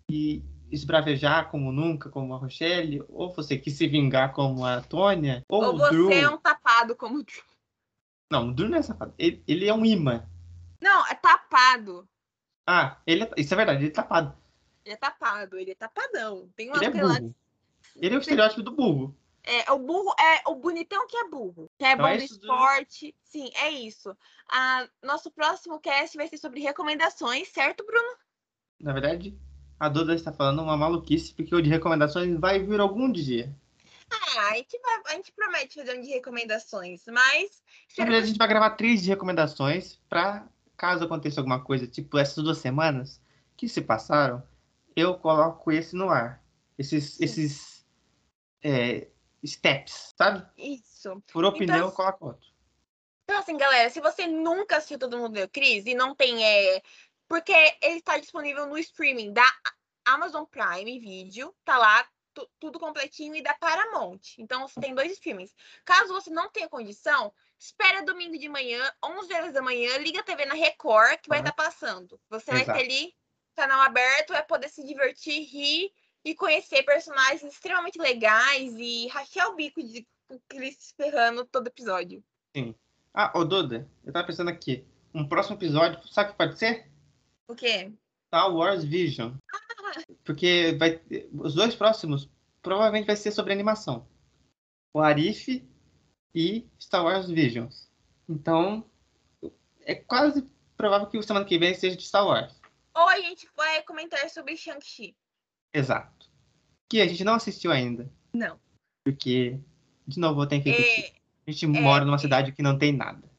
[0.09, 3.03] e esbravejar como nunca, como a Rochelle.
[3.07, 5.43] Ou você quis se vingar como a Tônia.
[5.47, 6.11] Ou, Ou você Drew.
[6.11, 7.43] é um tapado como o Drew.
[8.31, 9.13] Não, o Drew não é safado.
[9.15, 10.25] Ele, ele é um imã.
[10.81, 12.09] Não, é tapado.
[12.65, 13.31] Ah, ele é...
[13.37, 14.35] isso é verdade, ele é tapado.
[14.83, 16.49] Ele é tapado, ele é tapadão.
[16.55, 17.19] Tem uma Ele é lá.
[17.19, 17.35] burro.
[17.95, 19.15] Ele é o estereótipo do burro.
[19.45, 21.69] É, o burro é o bonitão que é burro.
[21.77, 23.15] Que é Então bom é no isso do- esporte.
[23.23, 24.15] Sim, é isso.
[24.49, 28.17] Ah, nosso próximo cast vai ser sobre recomendações, certo, Bruno?
[28.79, 29.37] Na verdade,
[29.79, 33.55] a Duda está falando uma maluquice, porque o de recomendações vai vir algum dia.
[34.11, 37.63] Ah, a gente, vai, a gente promete fazer um de recomendações, mas.
[37.97, 42.17] Na verdade, a gente vai gravar três de recomendações para caso aconteça alguma coisa, tipo
[42.17, 43.21] essas duas semanas
[43.55, 44.43] que se passaram,
[44.95, 46.43] eu coloco esse no ar.
[46.77, 47.23] Esses, Sim.
[47.23, 47.85] esses
[48.61, 49.07] é,
[49.45, 50.45] steps, sabe?
[50.57, 51.21] Isso.
[51.31, 52.47] Por opinião, Então, eu coloco outro.
[53.23, 56.45] Então, assim, galera, se você nunca assistiu Todo Mundo Deu Crise e não tem.
[56.45, 56.81] É...
[57.27, 59.49] Porque ele está disponível no streaming da
[60.05, 64.37] Amazon Prime Video, tá lá tu- tudo completinho e da Paramount.
[64.37, 65.55] Então, você tem dois streamings.
[65.83, 70.23] Caso você não tenha condição, espera domingo de manhã, 11 horas da manhã, liga a
[70.23, 71.45] TV na Record, que vai Uhum.
[71.47, 72.19] estar passando.
[72.29, 72.77] Você vai Exato.
[72.77, 73.15] ter ali,
[73.55, 75.91] canal aberto, vai poder se divertir, rir
[76.25, 82.23] e conhecer personagens extremamente legais e rachar o bico de o Chris ferrando todo episódio.
[83.13, 84.83] Ah, ô Duda, eu tava pensando aqui.
[85.13, 86.91] Um próximo episódio, sabe o que pode ser?
[87.47, 87.93] O quê?
[88.27, 89.33] Star Wars Vision.
[90.23, 90.99] Porque vai
[91.31, 92.27] os dois próximos
[92.61, 94.07] provavelmente vai ser sobre animação.
[94.91, 95.63] O Arif
[96.33, 97.89] e Star Wars Visions.
[98.27, 98.89] Então,
[99.81, 102.59] é quase provável que o semana que vem seja de Star Wars.
[102.95, 105.15] Ou a gente vai comentar sobre Shang-Chi.
[105.75, 106.29] Exato.
[106.89, 108.09] Que a gente não assistiu ainda.
[108.33, 108.57] Não.
[109.03, 109.59] Porque,
[110.07, 111.05] de novo, eu tenho que repetir.
[111.05, 111.11] É,
[111.47, 113.29] A gente mora numa cidade que não tem nada.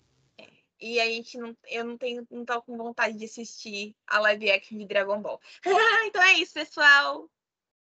[0.78, 1.56] e a gente não.
[1.66, 2.26] Eu não tenho.
[2.30, 5.40] Não tô com vontade de assistir a live action de Dragon Ball.
[6.06, 7.28] então é isso, pessoal.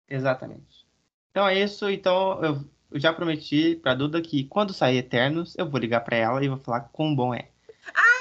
[0.07, 0.87] Exatamente.
[1.31, 1.89] Então é isso.
[1.89, 6.15] Então eu, eu já prometi pra Duda que quando sair Eternos, eu vou ligar pra
[6.15, 7.49] ela e vou falar quão bom é.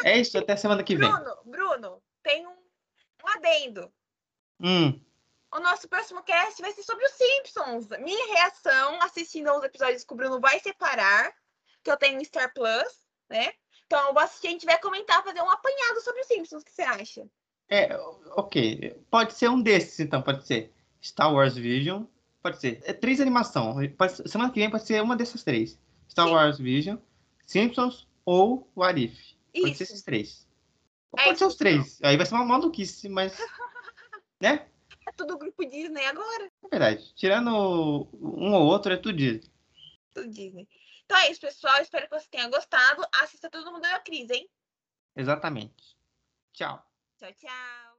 [0.03, 1.11] é isso, até semana que vem.
[1.11, 3.93] Bruno, Bruno, tem um, um adendo.
[4.59, 4.99] Hum,
[5.53, 7.87] O nosso próximo cast vai ser sobre os Simpsons.
[8.01, 11.33] Minha reação assistindo aos episódios que o Bruno vai separar,
[11.83, 13.53] que eu tenho Star Plus, né?
[13.87, 16.63] Então eu vou assistir, a gente vai comentar, fazer um apanhado sobre os Simpsons.
[16.63, 17.27] O que você acha?
[17.69, 17.97] é,
[18.33, 18.99] ok.
[19.11, 20.73] Pode ser um desses, então, pode ser.
[21.03, 22.05] Star Wars Vision,
[22.43, 22.81] pode ser.
[22.85, 23.77] É três animação.
[23.97, 25.79] Pode ser- semana que vem pode ser uma dessas três.
[26.09, 26.33] Star Sim.
[26.35, 26.97] Wars Vision,
[27.47, 29.19] Simpsons ou What If.
[29.53, 29.93] Pode ser Isso.
[29.93, 30.47] esses três.
[31.11, 31.99] Ou É pode ser os três.
[32.03, 33.37] Aí vai ser uma maluquice, mas.
[34.41, 34.67] né?
[35.13, 36.51] É tudo grupo Disney agora.
[36.65, 37.13] É verdade.
[37.15, 37.51] Tirando
[38.15, 39.51] um ou outro, é tudo Disney.
[40.15, 40.69] Tudo Disney.
[41.05, 41.81] Então é isso, pessoal.
[41.81, 43.05] Espero que você tenha gostado.
[43.23, 44.49] Assista todo mundo da Cris, hein?
[45.15, 45.97] Exatamente.
[46.53, 46.83] Tchau.
[47.19, 47.92] Tchau, tchau.